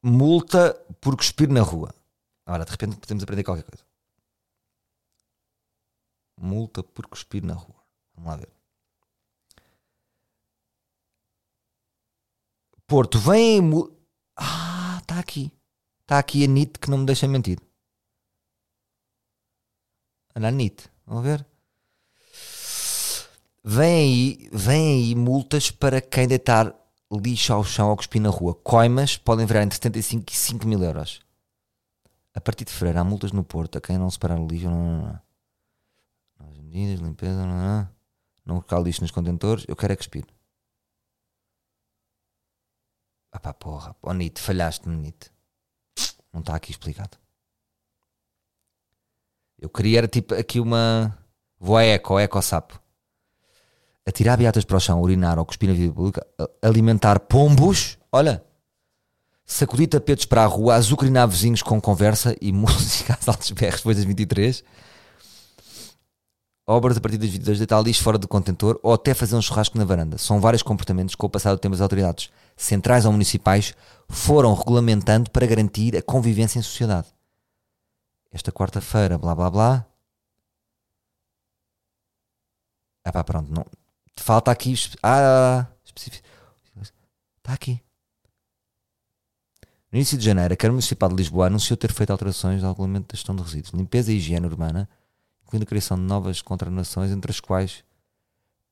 Multa 0.02 0.74
por 1.00 1.16
cuspir 1.16 1.48
na 1.48 1.60
rua. 1.62 1.94
Ora, 2.46 2.64
de 2.64 2.70
repente 2.70 2.96
podemos 2.96 3.22
aprender 3.22 3.44
qualquer 3.44 3.62
coisa. 3.64 3.84
Multa 6.40 6.82
por 6.82 7.06
cuspir 7.06 7.44
na 7.44 7.54
rua. 7.54 7.81
Vamos 8.22 8.30
lá 8.30 8.36
ver. 8.36 8.48
Porto, 12.86 13.18
vem. 13.18 13.60
Ah, 14.36 14.98
está 15.00 15.18
aqui. 15.18 15.52
Está 16.02 16.18
aqui 16.18 16.44
a 16.44 16.46
NIT 16.46 16.78
que 16.78 16.90
não 16.90 16.98
me 16.98 17.06
deixa 17.06 17.26
mentir. 17.26 17.58
A 20.34 20.50
NIT. 20.50 20.88
Vamos 21.04 21.24
ver. 21.24 21.46
Vem 23.64 23.94
aí, 23.94 24.50
vem 24.52 24.92
aí 24.94 25.14
multas 25.14 25.70
para 25.70 26.00
quem 26.00 26.26
deitar 26.26 26.74
lixo 27.12 27.52
ao 27.52 27.64
chão 27.64 27.90
ou 27.90 27.96
cuspir 27.96 28.20
na 28.20 28.28
rua. 28.28 28.54
Coimas 28.54 29.16
podem 29.16 29.46
virar 29.46 29.62
entre 29.62 29.76
75 29.76 30.32
e 30.32 30.36
5 30.36 30.66
mil 30.66 30.82
euros. 30.82 31.20
A 32.34 32.40
partir 32.40 32.64
de 32.64 32.72
fevereiro 32.72 33.00
há 33.00 33.04
multas 33.04 33.32
no 33.32 33.44
Porto 33.44 33.78
a 33.78 33.80
quem 33.80 33.98
não 33.98 34.10
separar 34.10 34.38
o 34.38 34.46
lixo. 34.46 34.66
Não, 34.66 34.82
não, 34.82 35.02
não. 35.02 35.20
Novas 36.40 36.58
medidas, 36.58 37.00
limpeza, 37.00 37.46
não, 37.46 37.58
não. 37.58 38.01
Não 38.44 38.56
colocar 38.56 38.80
lixo 38.80 39.02
nos 39.02 39.10
contentores. 39.10 39.64
Eu 39.68 39.76
quero 39.76 39.92
é 39.92 39.96
cuspir. 39.96 40.24
Ah 43.30 43.40
pá, 43.40 43.54
porra. 43.54 43.96
Oh, 44.02 44.12
NIT, 44.12 44.40
falhaste-me, 44.40 44.94
NIT. 44.94 45.30
Não 46.32 46.40
está 46.40 46.54
aqui 46.54 46.70
explicado. 46.70 47.16
Eu 49.58 49.68
queria 49.68 49.98
era 49.98 50.08
tipo 50.08 50.34
aqui 50.34 50.60
uma. 50.60 51.16
Vou 51.58 51.76
a 51.76 51.84
eco, 51.84 52.18
eco 52.18 52.42
sapo. 52.42 52.80
Atirar 54.04 54.36
beatas 54.36 54.64
para 54.64 54.76
o 54.76 54.80
chão, 54.80 55.00
urinar 55.00 55.38
ou 55.38 55.46
cuspir 55.46 55.68
na 55.68 55.76
vida 55.76 55.94
pública, 55.94 56.26
alimentar 56.60 57.20
pombos, 57.20 57.96
olha, 58.10 58.44
sacudir 59.44 59.86
tapetes 59.86 60.24
para 60.24 60.42
a 60.42 60.46
rua, 60.46 60.74
azucrinar 60.74 61.28
vizinhos 61.28 61.62
com 61.62 61.80
conversa 61.80 62.36
e 62.40 62.50
música 62.52 63.14
às 63.14 63.28
altos 63.28 63.52
berros 63.52 63.76
depois 63.76 63.96
das 63.96 64.04
23, 64.04 64.64
obras 66.72 66.96
a 66.96 67.00
partir 67.00 67.18
das 67.18 67.30
22, 67.30 67.58
deitar 67.58 67.82
lixo 67.82 68.02
fora 68.02 68.18
do 68.18 68.26
contentor 68.26 68.78
ou 68.82 68.92
até 68.92 69.14
fazer 69.14 69.36
um 69.36 69.42
churrasco 69.42 69.78
na 69.78 69.84
varanda. 69.84 70.18
São 70.18 70.40
vários 70.40 70.62
comportamentos 70.62 71.14
que, 71.14 71.18
com 71.18 71.26
o 71.26 71.30
passar 71.30 71.52
do 71.52 71.58
tempo, 71.58 71.74
as 71.74 71.80
autoridades 71.80 72.30
centrais 72.56 73.04
ou 73.04 73.12
municipais 73.12 73.74
foram 74.08 74.54
regulamentando 74.54 75.30
para 75.30 75.46
garantir 75.46 75.96
a 75.96 76.02
convivência 76.02 76.58
em 76.58 76.62
sociedade. 76.62 77.08
Esta 78.30 78.50
quarta-feira, 78.50 79.18
blá 79.18 79.34
blá 79.34 79.50
blá. 79.50 79.86
Ah 83.04 83.12
pá, 83.12 83.24
pronto, 83.24 83.52
não. 83.52 83.66
Falta 84.16 84.50
aqui. 84.50 84.74
Ah, 85.02 85.66
específico. 85.84 86.26
Está 87.38 87.52
aqui. 87.52 87.82
No 89.90 89.98
início 89.98 90.16
de 90.16 90.24
janeiro, 90.24 90.54
a 90.54 90.56
Câmara 90.56 90.72
Municipal 90.72 91.08
de 91.10 91.16
Lisboa 91.16 91.48
anunciou 91.48 91.76
ter 91.76 91.92
feito 91.92 92.10
alterações 92.10 92.64
ao 92.64 92.70
regulamento 92.70 93.08
da 93.08 93.16
gestão 93.16 93.36
de 93.36 93.42
resíduos, 93.42 93.74
limpeza 93.74 94.10
e 94.10 94.16
higiene 94.16 94.46
urbana, 94.46 94.88
incluindo 95.52 95.64
a 95.64 95.66
criação 95.66 95.96
de 95.98 96.02
novas 96.04 96.40
contranações, 96.40 97.10
entre 97.10 97.30
as 97.30 97.38
quais, 97.38 97.84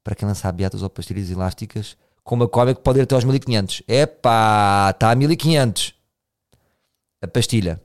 para 0.03 0.15
quem 0.15 0.27
lançar 0.27 0.51
beatas 0.53 0.83
ou 0.83 0.89
pastilhas 0.89 1.31
elásticas, 1.31 1.97
com 2.25 2.35
uma 2.35 2.49
cómica 2.49 2.77
que 2.77 2.83
pode 2.83 2.99
ir 2.99 3.03
até 3.03 3.15
aos 3.15 3.25
1500. 3.25 3.83
Epá, 3.87 4.91
está 4.91 5.11
a 5.11 5.15
1500. 5.15 5.95
A 7.21 7.29
pastilha. 7.29 7.81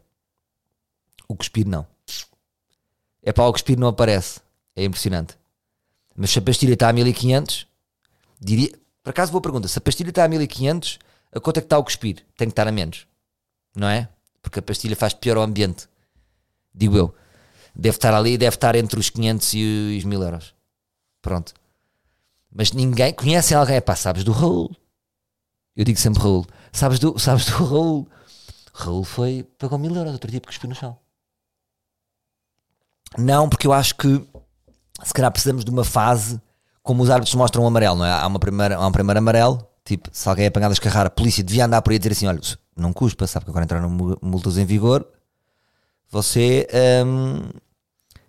O 1.28 1.36
cuspir 1.36 1.68
não. 1.68 1.86
É 3.22 3.34
para 3.34 3.46
o 3.46 3.52
cuspir 3.52 3.78
não 3.78 3.90
aparece. 3.90 4.40
É 4.76 4.86
impressionante. 4.86 5.38
Mas 6.16 6.30
se 6.30 6.40
a 6.40 6.42
pastilha 6.42 6.74
está 6.74 6.88
a 6.88 6.94
1500, 6.94 7.68
diria. 8.40 8.72
Por 9.04 9.10
acaso 9.10 9.32
boa 9.32 9.42
pergunta. 9.42 9.68
Se 9.68 9.78
a 9.78 9.82
pastilha 9.82 10.10
está 10.10 10.24
a 10.24 10.28
1500, 10.28 11.00
a 11.34 11.40
quanto 11.40 11.58
é 11.58 11.62
que 11.62 11.66
está 11.66 11.78
o 11.78 11.84
cuspir? 11.84 12.26
Tem 12.38 12.48
que 12.48 12.54
estar 12.54 12.68
a 12.68 12.72
menos. 12.72 13.06
Não 13.76 13.90
é? 13.90 14.08
Porque 14.42 14.60
a 14.60 14.62
pastilha 14.62 14.96
faz 14.96 15.14
pior 15.14 15.38
ao 15.38 15.44
ambiente. 15.44 15.88
Digo 16.74 16.96
eu. 16.96 17.16
Deve 17.76 17.98
estar 17.98 18.14
ali, 18.14 18.38
deve 18.38 18.56
estar 18.56 18.76
entre 18.76 19.00
os 19.00 19.10
500 19.10 19.54
e 19.54 19.96
os 19.98 20.04
1000 20.06 20.24
euros. 20.24 20.56
Pronto. 21.22 21.54
Mas 22.54 22.72
ninguém 22.72 23.14
conhece 23.14 23.54
alguém. 23.54 23.82
Pá, 23.82 23.96
sabes 23.96 24.24
do 24.24 24.32
Raul? 24.32 24.74
Eu 25.76 25.84
digo 25.84 26.00
sempre 26.00 26.22
Raul. 26.22 26.46
Sabes 26.72 27.00
do, 27.00 27.20
sabes 27.20 27.46
do 27.46 27.66
Raul? 27.66 28.08
Raul 28.74 29.04
foi, 29.04 29.44
pagou 29.58 29.78
mil 29.78 29.94
euros 29.94 30.14
outro 30.14 30.32
dia 30.32 30.40
porque 30.40 30.54
cuspiu 30.54 30.70
no 30.70 30.76
chão. 30.76 30.98
Não, 33.18 33.50
porque 33.50 33.68
eu 33.68 33.74
acho 33.74 33.96
que 33.96 34.26
se 35.04 35.14
calhar 35.14 35.32
precisamos 35.32 35.64
de 35.66 35.72
uma 35.72 35.84
fase 35.84 36.42
como 36.82 37.02
os 37.02 37.10
árbitros 37.10 37.36
mostram 37.36 37.64
o 37.64 37.68
amarelo, 37.68 37.98
não 37.98 38.06
é? 38.06 38.12
Há, 38.12 38.28
uma 38.28 38.40
primeira, 38.40 38.76
há 38.76 38.88
um 38.88 38.92
primeiro 38.92 39.18
amarelo, 39.18 39.68
tipo, 39.84 40.10
se 40.12 40.28
alguém 40.30 40.46
é 40.46 40.48
apanhado 40.48 40.72
a 40.72 40.74
escarrar, 40.74 41.08
a 41.08 41.10
polícia 41.10 41.44
devia 41.44 41.66
andar 41.66 41.82
por 41.82 41.92
aí 41.92 41.96
e 41.96 42.00
dizer 42.00 42.12
assim: 42.12 42.28
olha, 42.28 42.40
não 42.76 42.94
cuspa, 42.94 43.26
sabe 43.26 43.46
que 43.46 43.52
agora 43.52 43.66
entraram 43.66 43.90
multas 44.22 44.58
em 44.58 44.66
vigor, 44.66 45.08
você 46.10 46.68
hum, 47.06 47.50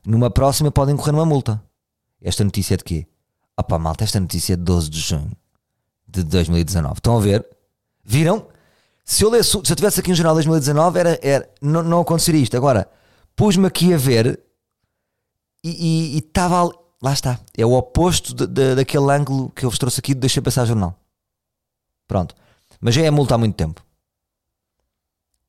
numa 0.07 0.31
próxima 0.31 0.71
pode 0.71 0.92
incorrer 0.92 1.12
numa 1.12 1.27
multa. 1.27 1.62
Esta 2.23 2.45
notícia 2.45 2.75
é 2.75 2.77
de 2.77 2.85
quê? 2.85 3.07
Opa, 3.57 3.79
malta, 3.79 4.05
esta 4.05 4.21
notícia 4.21 4.55
é 4.55 4.57
de 4.57 4.62
12 4.62 4.88
de 4.88 5.01
junho 5.01 5.33
de 6.07 6.23
2019. 6.23 6.95
Estão 6.95 7.19
a 7.19 7.21
ver? 7.21 7.47
Viram? 8.05 8.47
Se 9.05 9.25
eu, 9.25 9.31
lesse, 9.31 9.51
se 9.51 9.57
eu 9.57 9.77
tivesse 9.77 10.01
aqui 10.01 10.12
um 10.12 10.14
jornal 10.14 10.35
de 10.35 10.47
2019, 10.47 10.99
era, 10.99 11.19
era, 11.23 11.51
não, 11.61 11.83
não 11.83 12.01
aconteceria 12.01 12.42
isto. 12.42 12.57
Agora, 12.57 12.88
pus-me 13.35 13.66
aqui 13.66 13.92
a 13.92 13.97
ver 13.97 14.40
e 15.62 16.19
estava. 16.19 16.71
Lá 17.03 17.12
está. 17.12 17.38
É 17.57 17.64
o 17.64 17.73
oposto 17.73 18.35
de, 18.35 18.47
de, 18.47 18.75
daquele 18.77 19.12
ângulo 19.12 19.51
que 19.51 19.64
eu 19.64 19.71
vos 19.71 19.79
trouxe 19.79 20.01
aqui 20.01 20.14
de 20.14 20.21
deixar 20.21 20.42
passar 20.42 20.64
jornal. 20.64 20.99
Pronto. 22.09 22.35
Mas 22.81 22.95
já 22.95 23.03
é 23.03 23.11
multa 23.11 23.35
há 23.35 23.38
muito 23.38 23.55
tempo. 23.55 23.85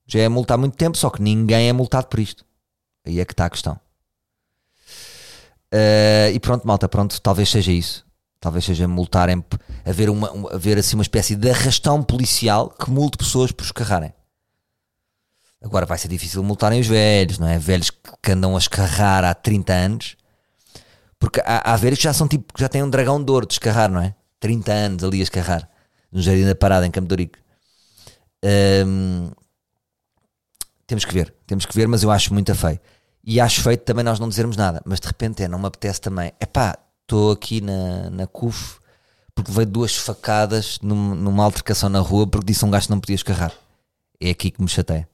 Já 0.05 0.19
é 0.19 0.29
multa 0.29 0.53
há 0.53 0.57
muito 0.57 0.75
tempo, 0.75 0.97
só 0.97 1.09
que 1.09 1.21
ninguém 1.21 1.69
é 1.69 1.73
multado 1.73 2.07
por 2.07 2.19
isto. 2.19 2.45
Aí 3.05 3.19
é 3.19 3.25
que 3.25 3.33
está 3.33 3.45
a 3.45 3.49
questão. 3.49 3.79
Uh, 5.73 6.31
e 6.33 6.39
pronto, 6.39 6.65
malta, 6.65 6.87
pronto, 6.87 7.19
talvez 7.21 7.49
seja 7.49 7.71
isso. 7.71 8.05
Talvez 8.39 8.65
seja 8.65 8.87
multarem, 8.87 9.43
haver, 9.83 10.09
uma, 10.09 10.31
uma, 10.31 10.53
haver 10.53 10.77
assim 10.77 10.95
uma 10.95 11.01
espécie 11.01 11.35
de 11.35 11.49
arrastão 11.49 12.03
policial 12.03 12.69
que 12.69 12.89
multe 12.89 13.17
pessoas 13.17 13.51
por 13.51 13.63
escarrarem. 13.63 14.13
Agora 15.61 15.85
vai 15.85 15.97
ser 15.97 16.07
difícil 16.07 16.43
multarem 16.43 16.79
os 16.79 16.87
velhos, 16.87 17.39
não 17.39 17.47
é? 17.47 17.57
Velhos 17.57 17.89
que 17.89 18.31
andam 18.31 18.55
a 18.55 18.59
escarrar 18.59 19.23
há 19.25 19.33
30 19.33 19.73
anos. 19.73 20.15
Porque 21.19 21.41
há, 21.43 21.73
há 21.73 21.75
velhos 21.75 21.97
que 21.97 22.03
já 22.03 22.13
são 22.13 22.27
tipo, 22.27 22.53
já 22.57 22.69
têm 22.69 22.83
um 22.83 22.89
dragão 22.89 23.23
de 23.23 23.31
ouro 23.31 23.47
de 23.47 23.53
escarrar, 23.53 23.89
não 23.89 23.99
é? 23.99 24.13
30 24.39 24.71
anos 24.71 25.03
ali 25.03 25.19
a 25.19 25.23
escarrar. 25.23 25.67
No 26.11 26.21
Jardim 26.21 26.45
da 26.45 26.55
Parada, 26.55 26.85
em 26.85 26.91
Campo 26.91 27.07
de 27.07 27.13
Ourique. 27.13 27.39
Um, 28.85 29.31
temos 30.85 31.03
que 31.03 31.13
ver, 31.13 31.33
temos 31.45 31.65
que 31.65 31.75
ver, 31.75 31.87
mas 31.87 32.03
eu 32.03 32.11
acho 32.11 32.33
muito 32.33 32.53
feio. 32.55 32.79
E 33.29 33.41
acho 33.41 33.61
feito 33.61 33.81
também 33.81 34.05
nós 34.05 34.21
não 34.21 34.29
dizermos 34.29 34.55
nada, 34.55 34.81
mas 34.85 35.01
de 35.01 35.07
repente 35.07 35.43
é, 35.43 35.49
não 35.49 35.59
me 35.59 35.65
apetece 35.65 35.99
também. 35.99 36.31
É 36.39 36.45
pá, 36.45 36.77
estou 37.01 37.33
aqui 37.33 37.59
na, 37.59 38.09
na 38.09 38.25
CUF 38.25 38.77
porque 39.35 39.51
veio 39.51 39.67
duas 39.67 39.97
facadas 39.97 40.79
numa, 40.81 41.13
numa 41.13 41.43
altercação 41.43 41.89
na 41.89 41.99
rua 41.99 42.25
porque 42.25 42.45
disse 42.45 42.63
um 42.63 42.71
gajo 42.71 42.85
que 42.85 42.91
não 42.91 43.01
podia 43.01 43.17
escarrar. 43.17 43.51
É 44.17 44.29
aqui 44.29 44.49
que 44.49 44.61
me 44.61 44.69
chateia. 44.69 45.09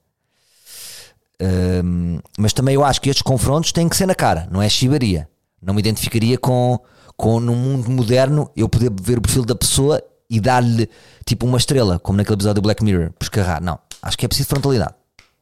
Um, 1.84 2.20
mas 2.38 2.52
também 2.52 2.76
eu 2.76 2.84
acho 2.84 3.00
que 3.00 3.10
estes 3.10 3.22
confrontos 3.22 3.72
têm 3.72 3.88
que 3.88 3.96
ser 3.96 4.06
na 4.06 4.14
cara, 4.14 4.46
não 4.48 4.62
é 4.62 4.68
chibaria. 4.68 5.28
Não 5.60 5.74
me 5.74 5.80
identificaria 5.80 6.38
com, 6.38 6.78
com 7.16 7.40
num 7.40 7.56
mundo 7.56 7.90
moderno 7.90 8.48
eu 8.54 8.68
poder 8.68 8.92
ver 9.02 9.18
o 9.18 9.22
perfil 9.22 9.44
da 9.44 9.56
pessoa 9.56 10.00
e 10.30 10.40
dar-lhe 10.40 10.88
tipo 11.26 11.44
uma 11.46 11.58
estrela, 11.58 11.98
como 11.98 12.16
naquele 12.16 12.36
episódio 12.36 12.62
do 12.62 12.64
Black 12.64 12.84
Mirror, 12.84 13.10
por 13.18 13.24
escarrar. 13.24 13.60
Não, 13.60 13.76
acho 14.00 14.16
que 14.16 14.24
é 14.24 14.28
preciso 14.28 14.50
frontalidade. 14.50 14.94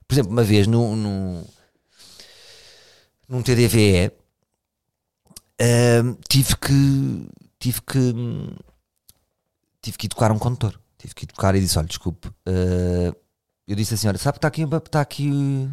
Por 0.08 0.14
exemplo, 0.14 0.32
uma 0.32 0.42
vez 0.42 0.66
no, 0.66 0.96
no, 0.96 1.44
num 3.32 3.42
TDVE 3.42 4.12
uh, 5.58 6.18
tive 6.28 6.54
que 6.56 7.26
tive 7.58 7.80
que 7.80 8.14
tive 9.80 9.96
que 9.96 10.06
educar 10.06 10.30
um 10.30 10.38
condutor. 10.38 10.78
Tive 10.98 11.14
que 11.14 11.24
educar 11.24 11.54
e 11.54 11.60
disse: 11.60 11.78
Olha, 11.78 11.88
desculpe. 11.88 12.28
Uh, 12.28 13.16
eu 13.66 13.74
disse 13.74 13.94
assim: 13.94 14.06
Olha, 14.06 14.18
sabe 14.18 14.36
está 14.36 14.48
aqui, 14.48 14.62
está 14.62 15.00
aqui 15.00 15.66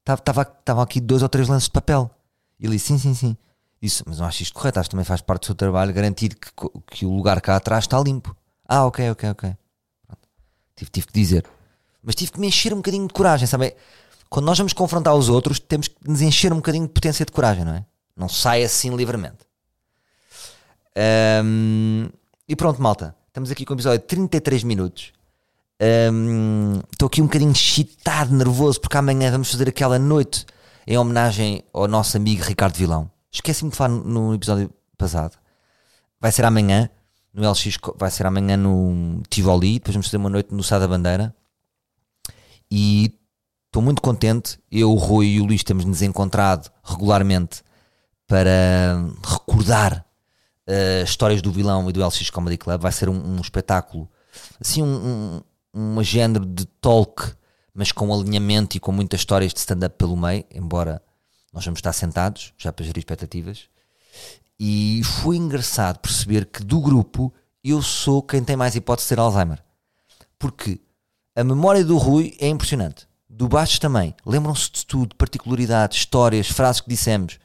Estavam 0.00 0.82
aqui 0.82 1.00
dois 1.00 1.22
ou 1.22 1.28
três 1.28 1.48
lances 1.48 1.68
de 1.68 1.72
papel. 1.72 2.10
Ele 2.58 2.72
disse: 2.72 2.86
Sim, 2.86 2.98
sim, 2.98 3.14
sim. 3.14 3.36
Disse: 3.80 4.02
Mas 4.06 4.18
não 4.18 4.26
acho 4.26 4.42
isto 4.42 4.54
correto. 4.54 4.80
Acho 4.80 4.88
que 4.88 4.92
também 4.92 5.04
faz 5.04 5.20
parte 5.20 5.42
do 5.42 5.46
seu 5.46 5.54
trabalho 5.54 5.92
garantir 5.92 6.34
que, 6.34 6.50
que 6.90 7.04
o 7.04 7.14
lugar 7.14 7.42
cá 7.42 7.56
atrás 7.56 7.84
está 7.84 8.00
limpo. 8.00 8.34
Ah, 8.66 8.86
ok, 8.86 9.10
ok, 9.10 9.30
ok. 9.30 9.56
Tive, 10.74 10.90
tive 10.90 11.06
que 11.08 11.12
dizer. 11.12 11.44
Mas 12.02 12.14
tive 12.14 12.32
que 12.32 12.40
me 12.40 12.46
encher 12.46 12.72
um 12.72 12.78
bocadinho 12.78 13.06
de 13.06 13.12
coragem, 13.12 13.46
sabe? 13.46 13.76
Quando 14.32 14.46
nós 14.46 14.56
vamos 14.56 14.72
confrontar 14.72 15.14
os 15.14 15.28
outros, 15.28 15.58
temos 15.58 15.88
que 15.88 15.96
nos 16.08 16.22
encher 16.22 16.54
um 16.54 16.56
bocadinho 16.56 16.86
de 16.86 16.92
potência 16.94 17.22
de 17.22 17.30
coragem, 17.30 17.66
não 17.66 17.74
é? 17.74 17.84
Não 18.16 18.30
sai 18.30 18.62
assim 18.62 18.88
livremente. 18.96 19.44
Um, 21.44 22.08
e 22.48 22.56
pronto, 22.56 22.80
malta. 22.80 23.14
Estamos 23.28 23.50
aqui 23.50 23.66
com 23.66 23.74
o 23.74 23.76
episódio 23.76 23.98
de 23.98 24.06
33 24.06 24.64
minutos. 24.64 25.12
Estou 26.90 27.06
um, 27.06 27.08
aqui 27.08 27.20
um 27.20 27.26
bocadinho 27.26 27.52
excitado, 27.52 28.34
nervoso, 28.34 28.80
porque 28.80 28.96
amanhã 28.96 29.30
vamos 29.30 29.50
fazer 29.50 29.68
aquela 29.68 29.98
noite 29.98 30.46
em 30.86 30.96
homenagem 30.96 31.62
ao 31.70 31.86
nosso 31.86 32.16
amigo 32.16 32.42
Ricardo 32.42 32.74
Vilão. 32.74 33.10
Esqueci-me 33.30 33.70
de 33.70 33.76
falar 33.76 33.90
no 33.90 34.32
episódio 34.32 34.72
passado. 34.96 35.36
Vai 36.18 36.32
ser 36.32 36.46
amanhã 36.46 36.88
no 37.34 37.46
LX, 37.46 37.76
vai 37.98 38.10
ser 38.10 38.24
amanhã 38.24 38.56
no 38.56 39.20
Tivoli, 39.28 39.74
depois 39.74 39.94
vamos 39.94 40.06
fazer 40.06 40.16
uma 40.16 40.30
noite 40.30 40.54
no 40.54 40.62
Sá 40.62 40.78
da 40.78 40.88
Bandeira. 40.88 41.36
E 42.70 43.18
estou 43.72 43.82
muito 43.82 44.02
contente. 44.02 44.58
Eu, 44.70 44.92
o 44.92 44.96
Rui 44.96 45.26
e 45.28 45.40
o 45.40 45.46
Luís 45.46 45.64
temos 45.64 45.86
nos 45.86 46.02
encontrado 46.02 46.70
regularmente 46.84 47.62
para 48.26 49.02
recordar 49.24 50.04
uh, 50.68 51.02
histórias 51.02 51.40
do 51.40 51.50
vilão 51.50 51.88
e 51.88 51.92
do 51.92 52.06
LX 52.06 52.28
Comedy 52.28 52.58
Club. 52.58 52.78
Vai 52.78 52.92
ser 52.92 53.08
um, 53.08 53.14
um 53.14 53.40
espetáculo, 53.40 54.06
assim, 54.60 54.82
um, 54.82 55.40
um 55.72 56.02
género 56.02 56.44
de 56.44 56.66
talk, 56.66 57.32
mas 57.72 57.90
com 57.90 58.12
alinhamento 58.12 58.76
e 58.76 58.80
com 58.80 58.92
muitas 58.92 59.20
histórias 59.20 59.54
de 59.54 59.60
stand-up 59.60 59.96
pelo 59.96 60.18
meio, 60.18 60.44
embora 60.54 61.02
nós 61.50 61.64
vamos 61.64 61.78
estar 61.78 61.94
sentados, 61.94 62.52
já 62.58 62.70
para 62.70 62.84
gerir 62.84 62.98
expectativas. 62.98 63.70
E 64.60 65.00
foi 65.02 65.36
engraçado 65.36 65.98
perceber 65.98 66.44
que 66.44 66.62
do 66.62 66.78
grupo 66.78 67.32
eu 67.64 67.80
sou 67.80 68.22
quem 68.22 68.44
tem 68.44 68.54
mais 68.54 68.74
hipótese 68.74 69.08
de 69.08 69.14
ter 69.14 69.20
Alzheimer. 69.20 69.64
Porque 70.38 70.78
a 71.34 71.42
memória 71.42 71.82
do 71.82 71.96
Rui 71.96 72.36
é 72.38 72.48
impressionante. 72.48 73.10
Do 73.32 73.48
Bastos 73.48 73.78
também. 73.78 74.14
Lembram-se 74.26 74.70
de 74.70 74.86
tudo, 74.86 75.16
particularidades, 75.16 75.98
histórias, 75.98 76.48
frases 76.48 76.82
que 76.82 76.90
dissemos. 76.90 77.38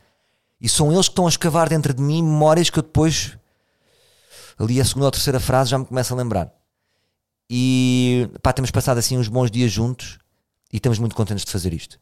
E 0.60 0.68
são 0.68 0.92
eles 0.92 1.08
que 1.08 1.14
estão 1.14 1.26
a 1.26 1.30
escavar 1.30 1.70
dentro 1.70 1.94
de 1.94 2.02
mim 2.02 2.22
memórias 2.22 2.70
que 2.70 2.78
eu 2.78 2.84
depois, 2.84 3.38
ali 4.60 4.82
a 4.82 4.86
segunda 4.86 5.06
ou 5.06 5.12
terceira 5.12 5.40
frase, 5.40 5.70
já 5.72 5.78
me 5.78 5.86
começo 5.86 6.14
a 6.14 6.18
lembrar. 6.18 6.54
E 7.50 8.30
pá, 8.44 8.52
temos 8.52 8.70
passado 8.70 8.98
assim 8.98 9.18
uns 9.18 9.30
bons 9.30 9.50
dias 9.50 9.72
juntos 9.72 10.20
e 10.74 10.76
estamos 10.76 11.00
muito 11.00 11.16
contentes 11.16 11.46
de 11.46 11.52
fazer 11.52 11.74
isto. 11.74 11.98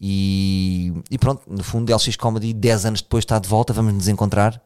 E, 0.00 0.92
e 1.08 1.16
pronto, 1.16 1.42
no 1.48 1.62
fundo, 1.62 1.94
LX 1.94 2.16
Comedy, 2.16 2.52
10 2.52 2.86
anos 2.86 3.02
depois, 3.02 3.22
está 3.22 3.38
de 3.38 3.48
volta. 3.48 3.72
Vamos 3.72 3.94
nos 3.94 4.08
encontrar. 4.08 4.60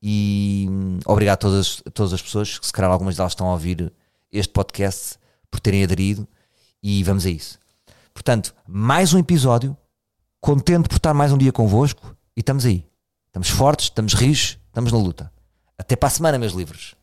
E 0.00 0.68
obrigado 1.04 1.34
a 1.34 1.38
todas, 1.38 1.82
a 1.84 1.90
todas 1.90 2.12
as 2.12 2.22
pessoas, 2.22 2.60
que 2.60 2.66
se 2.66 2.72
calhar 2.72 2.92
algumas 2.92 3.16
delas 3.16 3.32
estão 3.32 3.48
a 3.48 3.54
ouvir 3.54 3.92
este 4.30 4.52
podcast, 4.52 5.18
por 5.50 5.58
terem 5.58 5.82
aderido. 5.82 6.28
E 6.80 7.02
vamos 7.02 7.26
a 7.26 7.30
isso. 7.30 7.61
Portanto, 8.12 8.54
mais 8.66 9.14
um 9.14 9.18
episódio. 9.18 9.76
Contente 10.40 10.88
por 10.88 10.96
estar 10.96 11.14
mais 11.14 11.32
um 11.32 11.38
dia 11.38 11.52
convosco. 11.52 12.16
E 12.36 12.40
estamos 12.40 12.64
aí. 12.64 12.86
Estamos 13.26 13.48
fortes, 13.48 13.86
estamos 13.86 14.14
rijos, 14.14 14.58
estamos 14.66 14.92
na 14.92 14.98
luta. 14.98 15.32
Até 15.78 15.96
para 15.96 16.08
a 16.08 16.10
semana, 16.10 16.38
meus 16.38 16.52
livros. 16.52 16.94